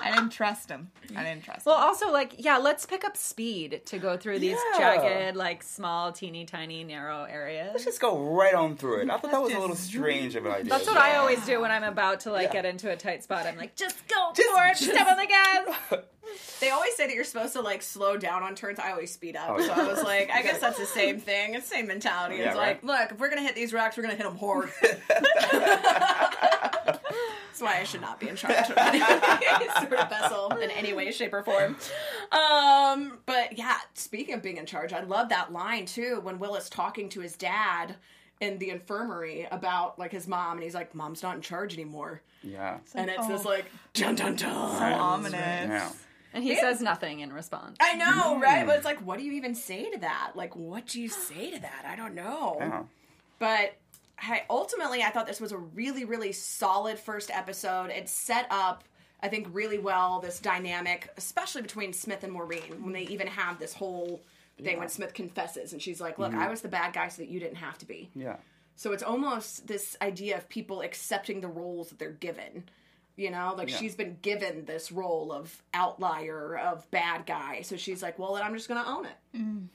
I 0.00 0.12
didn't 0.14 0.30
trust 0.30 0.68
him. 0.70 0.92
I 1.16 1.24
didn't 1.24 1.42
trust 1.42 1.66
Well, 1.66 1.76
him. 1.76 1.82
also 1.82 2.12
like 2.12 2.34
yeah, 2.38 2.58
let's 2.58 2.86
pick 2.86 3.04
up 3.04 3.16
speed 3.16 3.82
to 3.86 3.98
go 3.98 4.16
through 4.16 4.38
these 4.38 4.56
Yeah. 4.78 4.96
jagged, 4.96 5.36
like 5.36 5.64
small, 5.64 6.12
teeny 6.12 6.44
tiny, 6.44 6.84
narrow 6.84 7.24
areas. 7.24 7.70
Let's 7.72 7.84
just 7.84 8.00
go 8.00 8.16
right 8.36 8.54
on 8.54 8.76
through 8.76 9.00
it. 9.00 9.10
I 9.10 9.18
thought 9.18 9.32
that 9.32 9.42
was 9.42 9.52
a 9.52 9.58
little 9.58 9.74
strange 9.74 10.36
of 10.36 10.46
an 10.46 10.52
idea. 10.52 10.70
That's 10.70 10.86
what 10.86 10.94
Yeah. 10.94 11.02
I 11.02 11.16
always 11.16 11.44
do 11.44 11.60
when 11.60 11.72
I'm 11.72 11.82
about 11.82 12.20
to 12.20 12.30
like 12.30 12.46
Yeah. 12.48 12.52
get 12.62 12.64
into 12.66 12.88
a 12.92 12.96
tight 12.96 13.24
spot. 13.24 13.44
I'm 13.46 13.56
like, 13.56 13.74
just 13.74 13.96
go 14.06 14.30
Just- 14.36 14.48
for 14.50 14.64
it, 14.66 14.76
just- 14.76 14.84
step 14.84 15.08
on 15.08 15.16
the 15.16 15.26
gas. 15.90 16.02
They 16.60 16.68
always 16.70 16.94
say 16.94 17.06
that 17.06 17.14
you're 17.14 17.24
supposed 17.24 17.54
to 17.54 17.62
like 17.62 17.80
slow 17.82 18.18
down 18.18 18.42
on 18.42 18.54
turns. 18.54 18.78
I 18.78 18.90
always 18.92 19.10
speed 19.12 19.34
up. 19.34 19.48
Oh, 19.50 19.60
so 19.66 19.72
I 19.72 19.82
was 19.84 20.02
like, 20.04 20.30
I 20.30 20.42
guess 20.42 20.60
that's 20.60 20.78
the 20.78 20.84
same 20.86 21.18
thing. 21.18 21.54
It's 21.54 21.68
the 21.68 21.76
same 21.76 21.86
mentality. 21.86 22.36
Yeah, 22.36 22.48
it's 22.48 22.56
like, 22.56 22.82
look, 22.84 23.12
if 23.12 23.18
we're 23.18 23.30
gonna 23.30 23.42
hit 23.42 23.54
these 23.54 23.72
rocks, 23.72 23.96
we're 23.96 24.02
gonna 24.04 24.14
hit 24.14 24.24
them 24.24 24.36
hard. 24.36 24.70
That's 27.58 27.60
why 27.74 27.80
I 27.80 27.84
should 27.84 28.00
not 28.00 28.20
be 28.20 28.28
in 28.28 28.36
charge 28.36 28.70
of 28.70 28.76
any 28.78 29.00
sort 29.80 29.92
of 29.94 30.08
vessel 30.08 30.50
in 30.58 30.70
any 30.70 30.92
way, 30.92 31.10
shape, 31.10 31.34
or 31.34 31.42
form. 31.42 31.76
Um, 32.30 33.18
but 33.26 33.58
yeah, 33.58 33.78
speaking 33.94 34.34
of 34.34 34.42
being 34.42 34.58
in 34.58 34.66
charge, 34.66 34.92
I 34.92 35.02
love 35.02 35.30
that 35.30 35.52
line 35.52 35.86
too 35.86 36.20
when 36.22 36.38
Will 36.38 36.54
is 36.54 36.70
talking 36.70 37.08
to 37.10 37.20
his 37.20 37.36
dad 37.36 37.96
in 38.40 38.58
the 38.58 38.70
infirmary 38.70 39.48
about 39.50 39.98
like 39.98 40.12
his 40.12 40.28
mom, 40.28 40.52
and 40.52 40.62
he's 40.62 40.74
like, 40.74 40.94
"Mom's 40.94 41.22
not 41.22 41.34
in 41.34 41.42
charge 41.42 41.74
anymore," 41.74 42.22
Yeah. 42.42 42.78
and 42.94 43.10
it's 43.10 43.24
oh. 43.24 43.28
this 43.28 43.44
like 43.44 43.66
dun 43.92 44.14
dun 44.14 44.36
dun. 44.36 44.78
so 44.78 44.84
ominous. 44.84 45.34
Yeah. 45.34 45.90
And 46.34 46.44
he 46.44 46.54
says 46.54 46.80
nothing 46.80 47.20
in 47.20 47.32
response. 47.32 47.78
I 47.80 47.94
know, 47.94 48.38
right? 48.38 48.66
But 48.66 48.76
it's 48.76 48.84
like, 48.84 48.98
what 48.98 49.18
do 49.18 49.24
you 49.24 49.32
even 49.32 49.54
say 49.54 49.90
to 49.90 49.98
that? 50.00 50.32
Like, 50.34 50.54
what 50.54 50.86
do 50.86 51.00
you 51.00 51.08
say 51.08 51.50
to 51.50 51.58
that? 51.60 51.84
I 51.88 51.96
don't 51.96 52.14
know. 52.14 52.58
Yeah. 52.60 52.82
But 53.38 53.76
I, 54.20 54.42
ultimately, 54.50 55.02
I 55.02 55.10
thought 55.10 55.26
this 55.26 55.40
was 55.40 55.52
a 55.52 55.58
really, 55.58 56.04
really 56.04 56.32
solid 56.32 56.98
first 56.98 57.30
episode. 57.30 57.90
It 57.90 58.08
set 58.08 58.46
up, 58.50 58.84
I 59.22 59.28
think, 59.28 59.48
really 59.52 59.78
well 59.78 60.20
this 60.20 60.40
dynamic, 60.40 61.08
especially 61.16 61.62
between 61.62 61.92
Smith 61.92 62.24
and 62.24 62.32
Maureen, 62.32 62.82
when 62.82 62.92
they 62.92 63.02
even 63.02 63.26
have 63.26 63.58
this 63.58 63.74
whole 63.74 64.20
thing 64.62 64.78
when 64.78 64.88
Smith 64.88 65.14
confesses 65.14 65.72
and 65.72 65.80
she's 65.80 66.00
like, 66.00 66.18
"Look, 66.18 66.32
mm-hmm. 66.32 66.40
I 66.40 66.48
was 66.48 66.62
the 66.62 66.68
bad 66.68 66.92
guy 66.92 67.06
so 67.08 67.22
that 67.22 67.28
you 67.28 67.38
didn't 67.38 67.56
have 67.58 67.78
to 67.78 67.86
be." 67.86 68.10
Yeah. 68.16 68.36
So 68.74 68.92
it's 68.92 69.02
almost 69.02 69.66
this 69.66 69.96
idea 70.00 70.36
of 70.36 70.48
people 70.48 70.82
accepting 70.82 71.40
the 71.40 71.48
roles 71.48 71.88
that 71.90 71.98
they're 71.98 72.10
given. 72.10 72.64
You 73.16 73.32
know, 73.32 73.54
like 73.58 73.68
Yeah. 73.68 73.76
she's 73.76 73.96
been 73.96 74.18
given 74.22 74.64
this 74.64 74.92
role 74.92 75.32
of 75.32 75.60
outlier, 75.74 76.56
of 76.56 76.88
bad 76.92 77.26
guy. 77.26 77.62
So 77.62 77.76
she's 77.76 78.00
like, 78.00 78.20
well, 78.20 78.34
then 78.34 78.44
I'm 78.44 78.54
just 78.54 78.68
going 78.68 78.80
to 78.80 78.88
own 78.88 79.06
it. 79.06 79.16
Mm. 79.36 79.66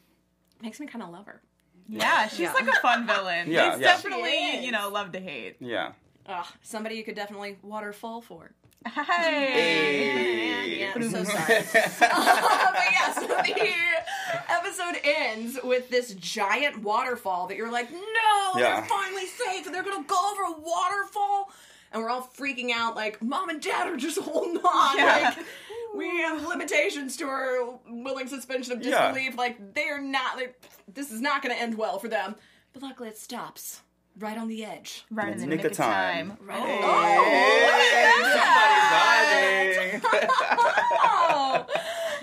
Makes 0.61 0.79
me 0.79 0.87
kind 0.87 1.03
of 1.03 1.09
love 1.09 1.25
her. 1.25 1.41
Yeah, 1.89 2.27
she's 2.27 2.53
like 2.53 2.67
a 2.67 2.79
fun 2.81 3.05
villain. 3.07 3.51
Yeah, 3.51 3.73
it's 3.73 3.81
yeah. 3.81 3.87
definitely, 3.87 4.31
She 4.31 4.65
you 4.65 4.71
know, 4.71 4.89
love 4.89 5.11
to 5.13 5.19
hate. 5.19 5.57
Yeah. 5.59 5.91
Ugh, 6.25 6.45
somebody 6.61 6.95
you 6.95 7.03
could 7.03 7.15
definitely 7.15 7.57
waterfall 7.61 8.21
for. 8.21 8.51
Hey. 8.85 10.79
Yeah, 10.79 10.91
I'm 10.95 11.03
so 11.09 11.23
sorry. 11.23 11.57
Uh, 11.57 11.63
but 12.73 12.85
yeah, 12.91 13.13
so 13.13 13.27
the 13.27 13.73
episode 14.49 14.99
ends 15.03 15.59
with 15.63 15.89
this 15.89 16.13
giant 16.15 16.81
waterfall 16.83 17.47
that 17.47 17.57
you're 17.57 17.71
like, 17.71 17.91
no, 17.91 17.99
Yeah. 18.57 18.75
they're 18.79 18.85
finally 18.89 19.25
safe 19.25 19.65
and 19.65 19.73
they're 19.75 19.83
gonna 19.83 20.03
go 20.05 20.31
over 20.31 20.43
a 20.43 20.59
waterfall. 20.61 21.51
And 21.91 22.01
we're 22.01 22.09
all 22.09 22.27
freaking 22.35 22.71
out, 22.73 22.95
like, 22.95 23.21
mom 23.21 23.49
and 23.49 23.61
dad 23.61 23.87
are 23.87 23.97
just 23.97 24.17
holding 24.19 24.57
on. 24.57 24.97
Yeah. 24.97 25.33
Like, 25.37 25.45
we 25.95 26.07
have 26.21 26.45
limitations 26.47 27.17
to 27.17 27.25
our 27.25 27.77
willing 27.87 28.27
suspension 28.27 28.73
of 28.73 28.83
Yeah. 28.83 29.11
disbelief. 29.11 29.37
Like, 29.37 29.73
they're 29.73 30.01
not, 30.01 30.35
like, 30.37 30.59
this 30.91 31.11
is 31.11 31.21
not 31.21 31.41
gonna 31.41 31.55
end 31.55 31.77
well 31.77 31.99
for 31.99 32.07
them. 32.07 32.35
But 32.73 32.81
luckily, 32.83 33.09
it 33.09 33.17
stops 33.17 33.81
right 34.17 34.37
on 34.37 34.47
the 34.47 34.63
edge. 34.65 35.05
Right 35.11 35.31
in 35.33 35.39
the 35.39 35.45
nick 35.47 35.57
nick, 35.57 35.65
of 35.65 35.71
of 35.71 35.77
time. 35.77 36.29
time. 36.29 36.37
Right 36.41 36.61
Oh. 36.61 37.63
Hey, 39.33 39.99
somebody's 40.01 40.29
oh. 41.03 41.65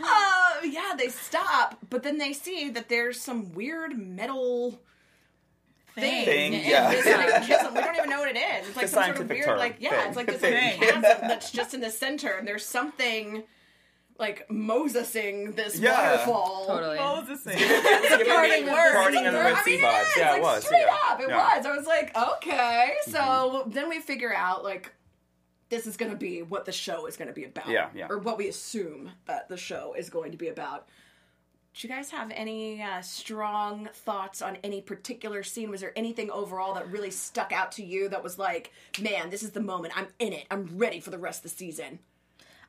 Uh, 0.03 0.67
yeah, 0.67 0.95
they 0.99 1.09
stop, 1.09 1.79
but 1.89 2.03
then 2.03 2.19
they 2.19 2.33
see 2.33 2.71
that 2.71 2.89
there's 2.89 3.21
some 3.21 3.53
weird 3.55 3.97
metal 3.99 4.81
thing. 5.95 6.25
Thing, 6.25 6.53
in 6.55 6.69
yeah. 6.69 6.91
this, 6.91 7.07
like. 7.07 7.75
We 7.75 7.81
don't 7.81 7.97
even 7.97 8.11
know 8.11 8.21
what 8.21 8.29
it 8.35 8.39
is. 8.39 8.69
It's 8.69 8.77
like 8.77 8.85
It's 8.85 8.93
some 8.95 9.05
sort 9.05 9.21
of 9.21 9.29
weird, 9.29 9.45
term. 9.45 9.59
like 9.59 9.77
yeah, 9.81 9.91
Thing. 9.91 10.09
it's 10.09 10.17
like 10.17 10.27
this 10.27 10.41
Thing. 10.41 10.81
chasm 10.81 11.03
that's 11.03 11.51
just 11.51 11.75
in 11.75 11.81
the 11.81 11.91
center, 11.91 12.33
and 12.33 12.47
there's 12.49 12.65
something 12.65 13.43
like 14.21 14.47
Mosesing 14.49 15.57
this 15.57 15.79
Yeah. 15.79 16.11
waterfall. 16.13 16.67
Totally. 16.67 16.99
Moses. 16.99 17.41
It's 17.47 17.57
giving 18.09 18.27
me 18.27 18.33
Parting 18.33 18.67
words. 18.67 18.95
Parting 18.95 19.25
in 19.25 19.33
the 19.33 19.41
Red 19.41 19.55
I 19.55 19.63
Sea 19.63 19.71
mean, 19.77 19.81
vibes. 19.85 20.01
It 20.03 20.07
is, 20.07 20.17
Yeah, 20.19 20.31
like, 20.31 20.39
it 20.39 20.43
was. 20.43 20.65
Straight 20.65 20.81
yeah. 20.87 20.97
up, 21.11 21.21
it 21.21 21.29
Yeah. 21.29 21.37
Mm-hmm. 21.41 21.57
was. 21.57 21.67
I 21.67 21.77
was 21.77 21.87
like, 21.87 22.17
okay. 22.17 22.93
So 23.09 23.65
then 23.67 23.89
we 23.89 23.99
figure 24.01 24.33
out 24.33 24.63
like 24.63 24.93
this 25.71 25.87
is 25.87 25.97
going 25.97 26.11
to 26.11 26.17
be 26.19 26.43
what 26.43 26.65
the 26.67 26.73
show 26.73 27.07
is 27.07 27.17
going 27.17 27.29
to 27.29 27.35
be 27.35 27.45
about. 27.45 27.69
Yeah, 27.69 27.89
yeah. 27.95 28.09
Or 28.11 28.19
what 28.19 28.37
we 28.39 28.49
assume 28.49 29.11
that 29.27 29.49
the 29.49 29.57
show 29.57 29.95
is 29.97 30.11
going 30.11 30.33
to 30.33 30.39
be 30.39 30.49
about. 30.49 30.87
Do 31.73 31.87
you 31.87 31.95
guys 31.95 32.11
have 32.11 32.33
any 32.35 32.83
uh, 32.83 33.01
strong 33.01 33.89
thoughts 33.95 34.43
on 34.43 34.59
any 34.65 34.81
particular 34.81 35.45
scene? 35.45 35.71
Was 35.71 35.81
there 35.81 35.93
anything 35.97 36.29
overall 36.33 36.75
that 36.75 36.91
really 36.91 37.13
stuck 37.13 37.53
out 37.53 37.71
to 37.73 37.85
you 37.85 38.09
that 38.09 38.25
was 38.25 38.37
like, 38.41 38.73
man, 39.01 39.31
this 39.31 39.45
is 39.45 39.53
the 39.53 39.61
moment. 39.61 39.97
I'm 39.97 40.09
in 40.19 40.33
it. 40.33 40.47
I'm 40.51 40.69
ready 40.77 40.99
for 40.99 41.11
the 41.11 41.19
rest 41.19 41.45
of 41.45 41.53
the 41.53 41.57
season. 41.57 42.01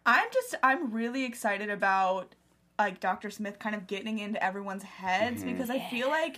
I'm 0.06 0.28
just 0.34 0.56
I'm 0.64 0.92
really 0.92 1.26
excited 1.26 1.70
about 1.70 2.36
like 2.80 3.00
Dr. 3.00 3.30
Smith 3.30 3.60
kind 3.60 3.76
of 3.76 3.88
getting 3.88 4.20
into 4.20 4.44
everyone's 4.44 4.84
heads 4.84 5.42
mm-hmm. 5.42 5.52
because 5.52 5.70
I 5.70 5.80
feel 5.80 6.10
like 6.10 6.38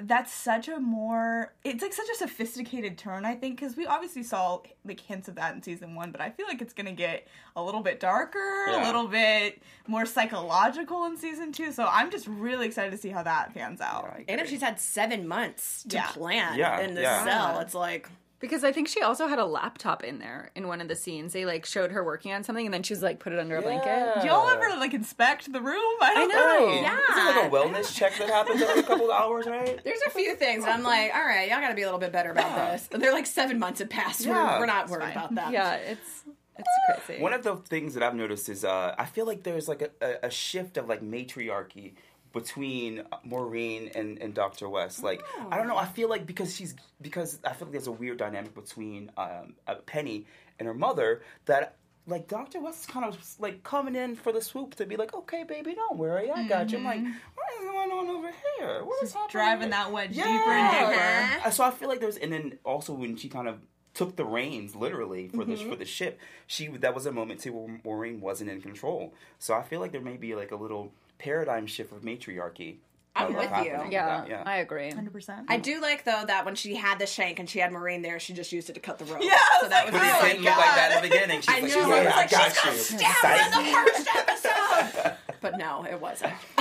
that's 0.00 0.32
such 0.32 0.68
a 0.68 0.78
more 0.78 1.52
it's 1.64 1.82
like 1.82 1.92
such 1.92 2.08
a 2.12 2.14
sophisticated 2.14 2.96
turn 2.96 3.24
I 3.24 3.34
think 3.34 3.58
because 3.58 3.76
we 3.76 3.84
obviously 3.84 4.22
saw 4.22 4.60
like 4.84 5.00
hints 5.00 5.26
of 5.26 5.34
that 5.36 5.56
in 5.56 5.62
season 5.62 5.96
1 5.96 6.12
but 6.12 6.20
I 6.20 6.30
feel 6.30 6.46
like 6.46 6.62
it's 6.62 6.72
going 6.72 6.86
to 6.86 6.92
get 6.92 7.26
a 7.56 7.62
little 7.62 7.82
bit 7.82 7.98
darker, 7.98 8.66
a 8.68 8.84
little 8.84 9.08
bit 9.08 9.60
more 9.88 10.06
psychological 10.06 11.04
in 11.06 11.16
season 11.16 11.50
2 11.50 11.72
so 11.72 11.88
I'm 11.90 12.12
just 12.12 12.28
really 12.28 12.66
excited 12.66 12.92
to 12.92 12.98
see 12.98 13.08
how 13.08 13.24
that 13.24 13.52
pans 13.54 13.80
out. 13.80 14.04
I 14.04 14.24
And 14.28 14.40
if 14.40 14.48
she's 14.48 14.62
had 14.62 14.78
seven 14.78 15.26
months 15.26 15.82
to 15.88 15.96
Yeah. 15.96 16.06
plan 16.08 16.58
Yeah, 16.58 16.80
in 16.80 16.94
the 16.94 17.02
yeah. 17.02 17.24
cell, 17.24 17.58
it's 17.60 17.74
like, 17.74 18.08
Because 18.40 18.62
I 18.62 18.70
think 18.70 18.86
she 18.86 19.02
also 19.02 19.26
had 19.26 19.40
a 19.40 19.44
laptop 19.44 20.04
in 20.04 20.20
there 20.20 20.52
in 20.54 20.68
one 20.68 20.80
of 20.80 20.86
the 20.86 20.94
scenes. 20.94 21.32
They 21.32 21.44
like 21.44 21.66
showed 21.66 21.90
her 21.90 22.04
working 22.04 22.32
on 22.32 22.44
something 22.44 22.64
and 22.66 22.72
then 22.72 22.84
she 22.84 22.92
was 22.94 23.02
like 23.02 23.18
put 23.18 23.32
it 23.32 23.38
under 23.38 23.56
a 23.56 23.62
blanket. 23.62 24.20
Do 24.22 24.28
y'all 24.28 24.48
ever 24.48 24.68
like 24.78 24.94
inspect 24.94 25.52
the 25.52 25.60
room? 25.60 25.82
I 26.00 26.14
don't 26.14 26.28
know. 26.28 26.36
know. 26.36 26.80
Yeah. 26.80 26.98
Is 26.98 27.16
it 27.16 27.36
like 27.36 27.52
a 27.52 27.54
wellness 27.54 27.94
check 27.96 28.16
that 28.18 28.28
happens 28.30 28.62
every 28.62 28.84
couple 28.84 29.10
of 29.10 29.20
hours, 29.20 29.46
right? 29.46 29.80
There's 29.82 30.00
a 30.06 30.10
few 30.10 30.36
things 30.36 30.64
I'm 30.64 30.84
like, 30.84 31.12
all 31.14 31.20
right, 31.24 31.48
y'all 31.50 31.60
got 31.60 31.70
to 31.70 31.74
be 31.74 31.82
a 31.82 31.86
little 31.86 31.98
bit 31.98 32.12
better 32.12 32.30
about 32.30 32.50
Yeah. 32.56 32.72
this. 32.72 32.86
They're 32.92 33.12
like 33.12 33.26
seven 33.26 33.58
months 33.58 33.80
have 33.80 33.90
passed. 33.90 34.24
Yeah, 34.24 34.54
we're, 34.54 34.60
we're 34.60 34.66
not 34.66 34.84
it's 34.84 34.92
worried 34.92 35.02
fine. 35.14 35.16
about 35.16 35.34
that. 35.34 35.52
Yeah, 35.52 35.74
it's 35.74 36.22
it's 36.58 37.04
crazy. 37.06 37.22
One 37.22 37.32
of 37.32 37.42
the 37.42 37.56
things 37.56 37.94
that 37.94 38.02
I've 38.02 38.14
noticed 38.16 38.48
is 38.48 38.64
uh, 38.64 38.94
I 38.98 39.04
feel 39.06 39.26
like 39.26 39.42
there's 39.44 39.68
like 39.68 39.82
a, 39.82 39.90
a, 40.00 40.26
a 40.26 40.30
shift 40.30 40.76
of 40.76 40.88
like 40.88 41.02
matriarchy 41.02 41.94
between 42.32 43.02
Maureen 43.24 43.90
and, 43.94 44.18
and 44.18 44.34
Dr. 44.34 44.68
West. 44.68 45.02
Like 45.02 45.22
I 45.50 45.56
don't 45.56 45.66
know, 45.68 45.76
I 45.76 45.86
feel 45.86 46.08
like 46.08 46.26
because 46.26 46.54
she's 46.54 46.74
because 47.00 47.38
I 47.44 47.52
feel 47.52 47.66
like 47.68 47.72
there's 47.72 47.86
a 47.86 47.92
weird 47.92 48.18
dynamic 48.18 48.54
between 48.54 49.10
um, 49.16 49.54
uh, 49.66 49.76
Penny 49.86 50.26
and 50.58 50.66
her 50.66 50.74
mother 50.74 51.22
that 51.46 51.76
like 52.06 52.26
Dr. 52.26 52.60
West 52.60 52.80
is 52.80 52.86
kind 52.86 53.04
of 53.04 53.18
like 53.38 53.62
coming 53.62 53.94
in 53.94 54.16
for 54.16 54.32
the 54.32 54.40
swoop 54.40 54.74
to 54.76 54.86
be 54.86 54.96
like, 54.96 55.14
okay, 55.14 55.44
baby, 55.44 55.74
don't 55.74 55.98
worry, 55.98 56.30
I 56.30 56.48
got 56.48 56.72
you. 56.72 56.78
I'm 56.78 56.84
like, 56.84 57.02
what 57.02 57.46
is 57.60 57.66
going 57.70 57.90
on 57.90 58.08
over 58.08 58.30
here? 58.58 58.82
What 58.84 59.02
is 59.02 59.12
happening? 59.12 59.30
Driving 59.30 59.70
that 59.70 59.92
wedge 59.92 60.10
Yeah. 60.12 60.24
deeper 60.24 60.50
and 60.50 61.40
deeper. 61.42 61.50
So 61.50 61.64
I 61.64 61.70
feel 61.70 61.88
like 61.88 62.00
there's, 62.00 62.16
and 62.16 62.32
then 62.32 62.58
also 62.64 62.94
when 62.94 63.16
she 63.16 63.28
kind 63.28 63.46
of 63.46 63.58
took 63.92 64.16
the 64.16 64.24
reins, 64.24 64.74
literally 64.74 65.28
for 65.28 65.44
the 65.44 65.52
Mm-hmm. 65.54 65.68
for 65.68 65.76
the 65.76 65.84
ship, 65.84 66.18
she 66.46 66.68
that 66.68 66.94
was 66.94 67.04
a 67.04 67.12
moment 67.12 67.40
too 67.40 67.52
where 67.52 67.78
Maureen 67.84 68.20
wasn't 68.22 68.48
in 68.48 68.62
control. 68.62 69.12
So 69.38 69.54
I 69.54 69.62
feel 69.62 69.80
like 69.80 69.92
there 69.92 70.00
may 70.00 70.16
be 70.16 70.34
like 70.34 70.50
a 70.50 70.56
little 70.56 70.92
paradigm 71.18 71.66
shift 71.66 71.92
of 71.92 72.02
matriarchy. 72.04 72.78
I'm 73.16 73.34
with 73.34 73.42
you. 73.42 73.48
happening. 73.48 73.92
yeah, 73.92 74.24
yeah. 74.28 74.42
I 74.46 74.58
agree. 74.58 74.92
100%. 74.92 75.46
I 75.48 75.58
do 75.58 75.80
like 75.80 76.04
though 76.04 76.24
that 76.26 76.44
when 76.44 76.54
she 76.54 76.76
had 76.76 77.00
the 77.00 77.06
shank 77.06 77.40
and 77.40 77.50
she 77.50 77.58
had 77.58 77.72
Maureen 77.72 78.02
there, 78.02 78.20
she 78.20 78.32
just 78.32 78.52
used 78.52 78.70
it 78.70 78.74
to 78.74 78.80
cut 78.80 78.98
the 78.98 79.04
rope. 79.06 79.22
Yeah, 79.22 79.36
so 79.60 79.68
that 79.68 79.86
like, 79.86 79.92
was 79.92 80.02
but 80.02 80.28
it 80.28 80.32
didn't 80.34 80.44
look 80.44 80.56
like 80.56 80.74
that 80.76 80.92
in 80.92 81.02
the 81.02 81.08
beginning. 81.08 81.40
She's 81.40 81.48
I 81.48 81.60
like, 81.60 81.70
know. 81.72 81.78
yeah, 81.78 81.84
I 81.84 82.04
was 82.04 82.12
I 82.12 82.16
like, 82.16 82.30
got 82.30 82.52
she's 82.52 82.92
you. 82.92 82.98
gonna 82.98 83.14
stab 83.14 83.24
her 83.24 83.58
in 83.58 83.64
the 83.64 83.72
first 83.72 84.08
episode. 84.16 85.14
but 85.40 85.58
no, 85.58 85.84
it 85.90 86.00
wasn't. 86.00 86.32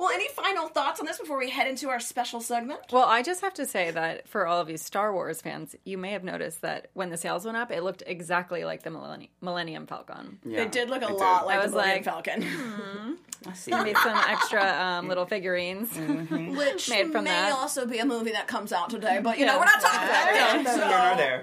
Well, 0.00 0.08
any 0.14 0.28
final 0.28 0.68
thoughts 0.68 0.98
on 0.98 1.04
this 1.04 1.18
before 1.18 1.36
we 1.38 1.50
head 1.50 1.68
into 1.68 1.90
our 1.90 2.00
special 2.00 2.40
segment? 2.40 2.80
Well, 2.90 3.04
I 3.04 3.20
just 3.22 3.42
have 3.42 3.52
to 3.54 3.66
say 3.66 3.90
that 3.90 4.26
for 4.26 4.46
all 4.46 4.58
of 4.58 4.70
you 4.70 4.78
Star 4.78 5.12
Wars 5.12 5.42
fans, 5.42 5.76
you 5.84 5.98
may 5.98 6.12
have 6.12 6.24
noticed 6.24 6.62
that 6.62 6.88
when 6.94 7.10
the 7.10 7.18
sails 7.18 7.44
went 7.44 7.58
up, 7.58 7.70
it 7.70 7.82
looked 7.82 8.02
exactly 8.06 8.64
like 8.64 8.82
the 8.82 8.88
Millennium, 8.90 9.30
Millennium 9.42 9.86
Falcon. 9.86 10.38
Yeah, 10.42 10.62
It 10.62 10.72
did 10.72 10.88
look 10.88 11.02
a 11.02 11.12
lot 11.12 11.40
did. 11.42 11.46
like 11.48 11.56
I 11.56 11.58
the 11.58 11.62
was 11.66 11.72
Millennium 11.72 11.96
like, 11.96 12.04
Falcon, 12.24 13.18
I 13.46 13.52
see. 13.52 13.70
Made 13.72 13.96
some 13.98 14.16
extra 14.26 14.62
um, 14.82 15.06
little 15.06 15.26
figurines. 15.26 15.90
Mm-hmm. 15.92 16.56
which 16.56 16.88
Made 16.88 17.12
from 17.12 17.24
may 17.24 17.30
that. 17.30 17.52
also 17.52 17.84
be 17.86 17.98
a 17.98 18.06
movie 18.06 18.32
that 18.32 18.46
comes 18.48 18.72
out 18.72 18.88
today. 18.88 19.20
But 19.22 19.38
you 19.38 19.44
Yeah. 19.44 19.52
know, 19.52 19.58
we're 19.58 19.64
not 19.66 19.80
talking 19.82 19.98
about 20.08 20.24
that. 20.32 20.62
No, 20.64 20.70
So- 20.72 20.78
no, 20.78 21.10
no, 21.10 21.16
there. 21.16 21.42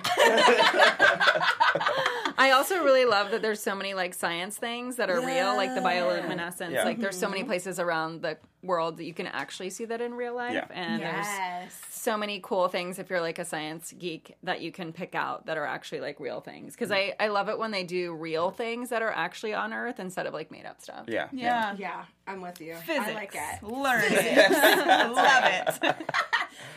I 2.40 2.52
also 2.52 2.84
really 2.84 3.06
love 3.06 3.32
that 3.32 3.42
there's 3.42 3.60
so 3.62 3.74
many 3.76 3.94
like 3.96 4.14
science 4.14 4.58
things 4.58 4.98
that 4.98 5.10
are 5.10 5.20
real, 5.26 5.56
like 5.56 5.74
the 5.74 5.82
bioluminescence. 5.82 6.72
Yeah. 6.72 6.84
Like 6.86 7.00
there's 7.00 7.18
so 7.18 7.28
many 7.30 7.44
places 7.44 7.80
around 7.80 8.22
the 8.22 8.38
world 8.64 8.98
that 8.98 9.06
you 9.06 9.14
can 9.14 9.28
actually 9.28 9.70
see 9.70 9.86
that 9.86 10.02
in 10.02 10.14
real 10.14 10.36
life, 10.36 10.54
Yeah. 10.54 10.66
and 10.72 11.02
there's 11.02 11.74
so 11.90 12.18
many 12.18 12.40
cool 12.42 12.68
things 12.68 13.00
if 13.00 13.10
you're 13.10 13.22
like 13.22 13.40
a 13.40 13.46
science 13.46 13.94
geek 13.98 14.36
that 14.44 14.62
you 14.62 14.72
can 14.72 14.92
pick 14.94 15.14
out 15.16 15.46
that 15.46 15.58
are 15.58 15.66
actually 15.66 16.02
like 16.02 16.20
real 16.20 16.42
things. 16.42 16.74
Because 16.74 16.92
I 16.92 17.14
I 17.20 17.28
love 17.28 17.50
it 17.50 17.58
when 17.60 17.72
they 17.72 17.84
do 17.84 18.14
real 18.14 18.50
things 18.52 18.90
that 18.90 19.02
are 19.02 19.12
actually 19.12 19.54
on 19.54 19.74
Earth 19.74 20.00
instead 20.00 20.26
of 20.26 20.34
like 20.34 20.52
made 20.52 20.66
up 20.66 20.82
stuff. 20.82 21.06
Yeah. 21.08 21.28
Yeah. 21.32 21.76
Yeah, 21.78 22.06
I'm 22.26 22.42
with 22.42 22.60
you. 22.60 22.76
Physics. 22.76 23.08
I 23.08 23.14
like 23.14 23.36
it. 23.36 23.64
Learn 23.64 24.04
it. 24.06 24.52
Love 25.16 25.44
it. 25.46 25.96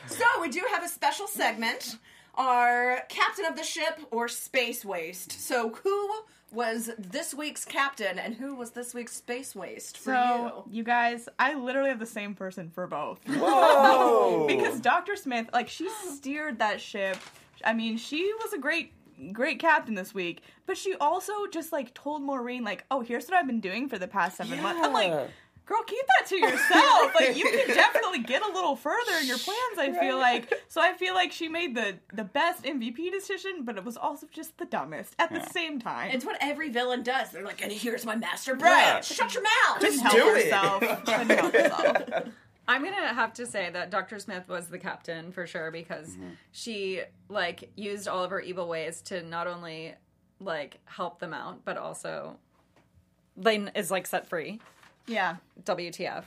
So 0.06 0.24
we 0.40 0.48
do 0.50 0.62
have 0.72 0.82
a 0.84 0.88
special 0.88 1.26
segment, 1.26 1.96
our 2.34 3.00
captain 3.08 3.44
of 3.44 3.56
the 3.56 3.62
ship 3.64 4.00
or 4.10 4.28
space 4.28 4.84
waste. 4.84 5.32
So 5.32 5.70
who 5.82 6.10
was 6.52 6.90
this 6.98 7.32
week's 7.32 7.64
captain 7.64 8.18
and 8.18 8.34
who 8.34 8.56
was 8.56 8.70
this 8.72 8.92
week's 8.92 9.14
space 9.14 9.54
waste 9.54 9.96
for 9.98 10.12
So, 10.12 10.64
you? 10.68 10.78
you 10.78 10.82
guys, 10.84 11.28
I 11.38 11.54
literally 11.54 11.90
have 11.90 12.00
the 12.00 12.06
same 12.06 12.34
person 12.34 12.70
for 12.70 12.86
both. 12.88 13.20
Whoa. 13.28 14.46
because 14.48 14.80
Dr. 14.80 15.16
Smith, 15.16 15.48
like, 15.52 15.68
she 15.68 15.88
steered 16.12 16.58
that 16.58 16.80
ship. 16.80 17.16
I 17.64 17.72
mean, 17.72 17.96
she 17.98 18.32
was 18.42 18.52
a 18.52 18.58
great, 18.58 18.92
great 19.32 19.58
captain 19.60 19.94
this 19.94 20.12
week, 20.14 20.42
but 20.66 20.76
she 20.76 20.94
also 20.94 21.46
just, 21.52 21.72
like, 21.72 21.94
told 21.94 22.22
Maureen, 22.22 22.64
like, 22.64 22.84
oh, 22.90 23.00
here's 23.00 23.26
what 23.28 23.34
I've 23.34 23.46
been 23.46 23.60
doing 23.60 23.88
for 23.88 23.98
the 23.98 24.08
past 24.08 24.36
seven 24.38 24.60
months. 24.62 24.80
I'm 24.82 24.92
like, 24.92 25.30
girl, 25.70 25.82
keep 25.86 26.04
that 26.18 26.26
to 26.28 26.36
yourself. 26.36 27.14
like, 27.14 27.36
you 27.36 27.44
can 27.44 27.68
definitely 27.68 28.18
get 28.18 28.42
a 28.42 28.52
little 28.52 28.74
further 28.76 29.12
in 29.20 29.26
your 29.26 29.38
plans, 29.38 29.78
I 29.78 29.92
feel 29.98 30.18
like. 30.18 30.52
So 30.68 30.80
I 30.80 30.92
feel 30.92 31.14
like 31.14 31.32
she 31.32 31.48
made 31.48 31.74
the, 31.74 31.96
the 32.12 32.24
best 32.24 32.64
MVP 32.64 33.10
decision, 33.12 33.64
but 33.64 33.76
it 33.76 33.84
was 33.84 33.96
also 33.96 34.26
just 34.32 34.58
the 34.58 34.64
dumbest 34.66 35.14
at 35.18 35.32
the 35.32 35.40
same 35.50 35.78
time. 35.78 36.10
It's 36.12 36.24
what 36.24 36.36
every 36.40 36.68
villain 36.70 37.02
does. 37.02 37.30
They're 37.30 37.44
like, 37.44 37.62
and 37.62 37.72
here's 37.72 38.04
my 38.04 38.16
master 38.16 38.52
Right. 38.54 38.60
plan. 38.60 39.02
Shut 39.02 39.32
your 39.34 39.44
mouth. 39.44 39.78
Couldn't 39.80 39.92
Just 39.92 40.02
help 40.02 40.14
do 40.16 40.28
it. 40.34 40.44
herself. 40.44 40.82
Help 41.08 41.54
herself. 41.54 42.24
I'm 42.68 42.84
gonna 42.84 43.14
have 43.14 43.32
to 43.34 43.46
say 43.46 43.68
that 43.70 43.90
Dr. 43.90 44.20
Smith 44.20 44.48
was 44.48 44.68
the 44.68 44.78
captain 44.78 45.32
for 45.32 45.44
sure 45.46 45.70
because 45.72 46.10
Mm-hmm. 46.10 46.28
she 46.52 47.02
like 47.28 47.70
used 47.74 48.06
all 48.06 48.22
of 48.22 48.30
her 48.30 48.40
evil 48.40 48.68
ways 48.68 49.02
to 49.02 49.22
not 49.24 49.46
only 49.48 49.94
like 50.38 50.78
help 50.84 51.18
them 51.18 51.34
out 51.34 51.64
but 51.64 51.76
also 51.76 52.36
Lane 53.36 53.70
is 53.74 53.90
like 53.90 54.06
set 54.06 54.28
free. 54.28 54.60
Yeah. 55.06 55.36
WTF. 55.64 56.24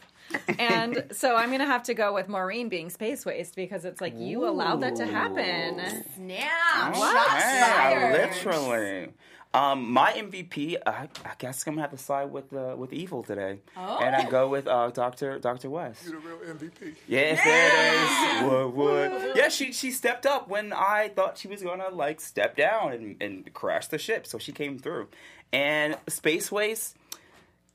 And 0.60 1.06
so 1.12 1.36
I'm 1.36 1.52
gonna 1.52 1.66
have 1.66 1.84
to 1.84 1.94
go 1.94 2.14
with 2.14 2.30
Maureen 2.30 2.70
being 2.70 2.90
space 2.90 3.26
waste 3.26 3.56
because 3.56 3.86
it's 3.86 4.02
like 4.02 4.18
you 4.18 4.48
allowed 4.48 4.82
that 4.82 4.96
to 4.98 5.06
happen. 5.06 5.82
Snap. 6.16 6.96
Wow. 6.96 7.14
Shots 7.14 7.44
Hey, 7.44 7.62
fired. 7.62 8.32
Literally. 8.46 9.10
Um, 9.56 9.92
my 9.92 10.12
MVP, 10.14 10.78
I, 10.84 11.08
I 11.24 11.32
guess 11.38 11.68
I'm 11.68 11.74
gonna 11.74 11.84
have 11.84 11.92
to 11.92 11.98
side 12.00 12.32
with 12.32 12.52
uh, 12.54 12.74
with 12.76 12.92
evil 12.92 13.22
today, 13.22 13.60
Oh. 13.78 14.00
and 14.02 14.16
I 14.16 14.28
go 14.28 14.48
with 14.48 14.66
uh, 14.68 14.90
Doctor 14.90 15.38
Doctor 15.38 15.70
West. 15.70 16.06
You're 16.08 16.20
the 16.20 16.28
real 16.28 16.56
MVP. 16.56 16.96
Yes, 17.08 17.40
there 17.44 18.40
it 18.40 18.44
is. 18.46 18.50
Wood, 18.50 18.74
wood. 18.74 19.34
Yeah, 19.36 19.50
she 19.50 19.72
she 19.72 19.92
stepped 19.92 20.26
up 20.26 20.48
when 20.48 20.74
I 20.74 21.10
thought 21.10 21.38
she 21.38 21.48
was 21.48 21.62
gonna 21.62 21.90
like 21.90 22.20
step 22.20 22.56
down 22.58 22.94
and, 22.94 23.22
and 23.22 23.54
crash 23.54 23.86
the 23.88 24.00
ship. 24.00 24.26
So 24.26 24.40
she 24.40 24.52
came 24.52 24.80
through. 24.80 25.10
And 25.52 25.98
space 26.08 26.52
waste, 26.52 26.98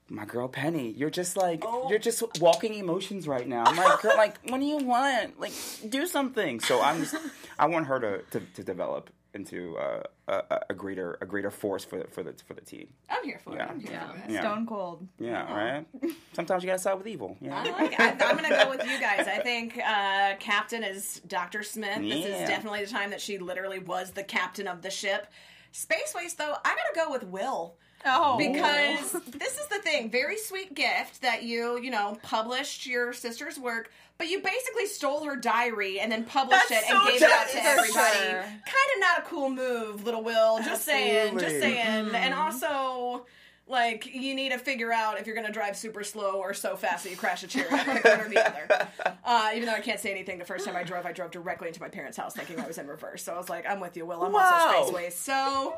my 0.08 0.24
girl 0.24 0.48
Penny, 0.48 0.90
you're 0.90 1.10
just 1.10 1.36
like 1.36 1.62
you're 1.88 1.98
just 1.98 2.22
walking 2.40 2.74
emotions 2.74 3.28
right 3.28 3.46
now. 3.46 3.64
I'm 3.66 3.76
like, 3.76 4.00
girl, 4.00 4.16
like 4.16 4.38
what 4.48 4.58
do 4.60 4.66
you 4.66 4.78
want? 4.78 5.38
Like 5.40 5.52
do 5.88 6.06
something. 6.06 6.60
So 6.60 6.80
I'm 6.82 7.00
just 7.00 7.14
I 7.58 7.66
want 7.66 7.86
her 7.86 8.00
to 8.00 8.22
to, 8.38 8.46
to 8.54 8.64
develop 8.64 9.10
into 9.34 9.76
uh, 9.76 10.02
a, 10.26 10.32
a- 10.50 10.60
a 10.70 10.74
greater 10.74 11.18
a 11.20 11.26
greater 11.26 11.50
force 11.50 11.84
for 11.84 12.02
for 12.10 12.22
the 12.22 12.34
for 12.46 12.54
the 12.54 12.62
team. 12.62 12.88
I'm 13.10 13.22
here 13.22 13.38
for 13.44 13.52
it. 13.52 13.56
Yeah. 13.58 13.66
I'm 13.68 13.80
here 13.80 13.90
Yeah. 13.92 14.08
for 14.10 14.16
it. 14.16 14.22
Yeah. 14.30 14.40
Stone 14.40 14.66
cold. 14.66 15.06
Yeah, 15.18 15.54
right. 15.54 15.86
Sometimes 16.32 16.62
you 16.62 16.66
gotta 16.68 16.78
side 16.78 16.94
with 16.94 17.06
evil. 17.06 17.36
Yeah. 17.40 17.60
I 17.62 17.70
like 17.70 17.92
it. 17.92 18.00
I, 18.00 18.10
I'm 18.24 18.36
going 18.38 18.48
to 18.50 18.64
go 18.64 18.70
with 18.70 18.84
you 18.86 18.98
guys. 18.98 19.26
I 19.28 19.40
think 19.40 19.76
uh, 19.78 20.36
captain 20.40 20.82
is 20.82 21.20
Dr. 21.28 21.62
Smith. 21.62 21.98
This 22.00 22.24
is 22.24 22.48
definitely 22.48 22.84
the 22.84 22.90
time 22.90 23.10
that 23.10 23.20
she 23.20 23.36
literally 23.38 23.78
was 23.78 24.12
the 24.12 24.24
captain 24.24 24.66
of 24.66 24.80
the 24.80 24.90
ship. 24.90 25.26
Space 25.72 26.14
Waste, 26.16 26.38
though, 26.38 26.54
I 26.64 26.68
got 26.70 26.94
to 26.94 26.94
go 27.06 27.10
with 27.10 27.24
Will. 27.24 27.74
Oh. 28.06 28.38
Because 28.38 29.12
this 29.32 29.58
is 29.58 29.66
the 29.68 29.78
thing, 29.82 30.10
very 30.10 30.36
sweet 30.38 30.74
gift 30.74 31.22
that 31.22 31.42
you, 31.42 31.78
you 31.80 31.90
know, 31.90 32.16
published 32.22 32.86
your 32.86 33.12
sister's 33.12 33.58
work, 33.58 33.90
but 34.18 34.28
you 34.28 34.40
basically 34.40 34.86
stole 34.86 35.24
her 35.24 35.36
diary 35.36 36.00
and 36.00 36.10
then 36.10 36.24
published 36.24 36.68
That's 36.68 36.84
it 36.88 36.90
and 36.92 37.02
so 37.02 37.10
gave 37.12 37.22
it 37.22 37.30
out 37.30 37.48
to 37.50 37.62
everybody. 37.64 37.92
Sure. 38.18 38.42
Kind 38.42 38.90
of 38.94 39.00
not 39.00 39.18
a 39.18 39.22
cool 39.22 39.50
move, 39.50 40.04
little 40.04 40.22
Will. 40.22 40.58
Just 40.62 40.84
saying, 40.84 41.34
just 41.34 41.44
Absolutely. 41.56 41.60
saying. 41.74 42.10
And 42.14 42.34
also, 42.34 43.26
like, 43.66 44.06
you 44.06 44.34
need 44.34 44.50
to 44.52 44.58
figure 44.58 44.92
out 44.92 45.20
if 45.20 45.26
you're 45.26 45.36
going 45.36 45.46
to 45.46 45.52
drive 45.52 45.76
super 45.76 46.02
slow 46.02 46.34
or 46.40 46.54
so 46.54 46.74
fast 46.76 47.04
that 47.04 47.10
you 47.10 47.16
crash 47.16 47.42
a 47.42 47.46
chair, 47.46 47.66
Pick 47.68 48.04
one 48.04 48.20
or 48.20 48.28
the 48.28 48.46
other. 48.46 48.88
Uh, 49.24 49.50
even 49.54 49.66
though 49.66 49.74
I 49.74 49.80
can't 49.80 50.00
say 50.00 50.10
anything, 50.10 50.38
the 50.38 50.44
first 50.44 50.64
time 50.64 50.74
I 50.76 50.84
drove, 50.84 51.04
I 51.04 51.12
drove 51.12 51.30
directly 51.32 51.68
into 51.68 51.80
my 51.80 51.88
parents' 51.88 52.16
house 52.16 52.32
thinking 52.34 52.58
I 52.58 52.66
was 52.66 52.78
in 52.78 52.86
reverse. 52.86 53.22
So 53.24 53.34
I 53.34 53.36
was 53.36 53.50
like, 53.50 53.68
I'm 53.68 53.80
with 53.80 53.96
you, 53.96 54.06
Will. 54.06 54.22
I'm 54.22 54.32
Wow. 54.32 54.68
also 54.68 54.84
space 54.84 54.94
waste. 54.94 55.22
So 55.24 55.74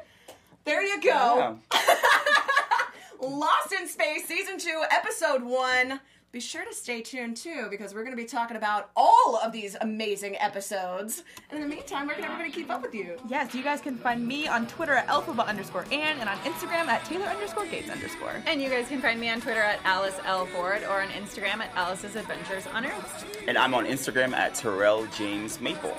there 0.65 0.83
you 0.83 1.01
go. 1.01 1.59
Yeah. 1.73 1.81
Lost 3.21 3.73
in 3.73 3.87
Space, 3.87 4.27
Season 4.27 4.59
2, 4.59 4.83
Episode 4.91 5.43
1. 5.43 6.01
Be 6.33 6.39
sure 6.39 6.65
to 6.65 6.73
stay 6.73 7.03
tuned 7.03 7.37
too, 7.37 7.67
because 7.71 7.93
we're 7.93 8.05
going 8.05 8.17
to 8.17 8.23
be 8.23 8.29
talking 8.29 8.57
about 8.57 8.91
all 8.97 9.41
of 9.43 9.51
these 9.51 9.77
amazing 9.81 10.37
episodes. 10.39 11.25
And 11.51 11.61
in 11.61 11.69
the 11.69 11.75
meantime, 11.75 12.07
where 12.07 12.15
can 12.15 12.25
everybody 12.25 12.53
keep 12.53 12.71
up 12.71 12.83
with 12.83 12.95
you? 12.95 13.17
Yes, 13.29 13.53
you 13.53 13.65
guys 13.65 13.81
can 13.81 13.97
find 13.97 14.25
me 14.25 14.47
on 14.47 14.69
Twitter 14.69 14.95
at 14.95 15.09
Elphaba 15.09 15.45
underscore 15.45 15.87
Ann 15.91 16.19
and 16.21 16.29
on 16.29 16.39
Instagram 16.39 16.87
at 16.87 17.05
Taylor 17.05 17.27
underscore 17.27 17.67
Gates 17.67 17.91
underscore. 17.91 18.41
And 18.47 18.63
you 18.63 18.71
guys 18.71 18.87
can 18.87 19.01
find 19.03 19.21
me 19.21 19.29
on 19.29 19.41
Twitter 19.41 19.61
at 19.61 19.81
Alice 19.85 20.21
L. 20.25 20.47
Ford 20.47 20.85
or 20.85 21.03
on 21.03 21.09
Instagram 21.09 21.59
at 21.59 21.75
Alice's 21.75 22.15
Adventures 22.15 22.69
on 22.69 22.87
Earth. 22.87 23.27
And 23.49 23.59
I'm 23.59 23.75
on 23.75 23.85
Instagram 23.85 24.33
at 24.33 24.55
Terrell 24.55 25.07
James 25.19 25.61
Maple. 25.61 25.97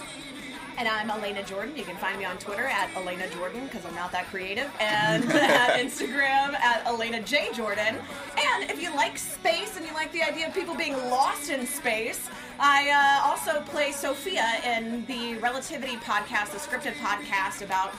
And 0.82 0.90
I'm 0.90 1.10
Alana 1.10 1.46
Jordan. 1.46 1.78
You 1.78 1.84
can 1.84 1.96
find 1.98 2.18
me 2.18 2.26
on 2.26 2.40
Twitter 2.40 2.66
at 2.66 2.90
Alana 2.96 3.32
Jordan, 3.36 3.66
because 3.68 3.86
I'm 3.86 3.94
not 3.94 4.12
that 4.14 4.26
creative, 4.32 4.68
and 4.80 5.24
at 5.32 5.80
Instagram 5.80 6.56
at 6.56 6.84
Alana 6.86 7.24
J. 7.24 7.50
Jordan. 7.54 7.98
And 8.36 8.64
if 8.68 8.82
you 8.82 8.92
like 8.96 9.16
space 9.16 9.78
and 9.78 9.86
you 9.86 9.94
like 9.94 10.12
the 10.12 10.24
idea 10.24 10.48
of 10.48 10.56
people 10.56 10.74
being 10.74 10.98
lost 11.12 11.52
in 11.52 11.68
space, 11.68 12.28
I 12.60 12.90
uh, 12.90 13.30
also 13.30 13.62
play 13.72 13.92
Sophia 13.92 14.44
in 14.66 15.06
the 15.06 15.36
Relativity 15.36 15.98
podcast, 15.98 16.50
the 16.50 16.58
scripted 16.58 16.94
podcast 16.94 17.62
about 17.64 17.94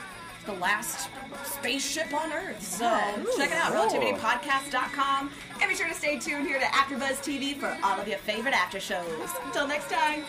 the 0.44 0.54
last 0.54 1.08
spaceship 1.44 2.12
on 2.12 2.32
Earth. 2.32 2.60
So 2.60 2.90
check 3.36 3.52
it 3.52 3.58
out, 3.58 3.74
Cool. 3.74 4.00
relativitypodcast.com. 4.00 5.30
And 5.60 5.68
be 5.70 5.76
sure 5.76 5.86
to 5.86 5.94
stay 5.94 6.18
tuned 6.18 6.48
here 6.48 6.58
to 6.58 6.64
AfterBuzz 6.64 7.22
TV 7.22 7.56
for 7.56 7.78
all 7.84 8.00
of 8.00 8.08
your 8.08 8.18
favorite 8.18 8.54
after 8.54 8.80
shows. 8.80 9.06
Until 9.44 9.68
next 9.68 9.88
time. 9.88 10.24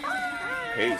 Peace. 0.75 0.99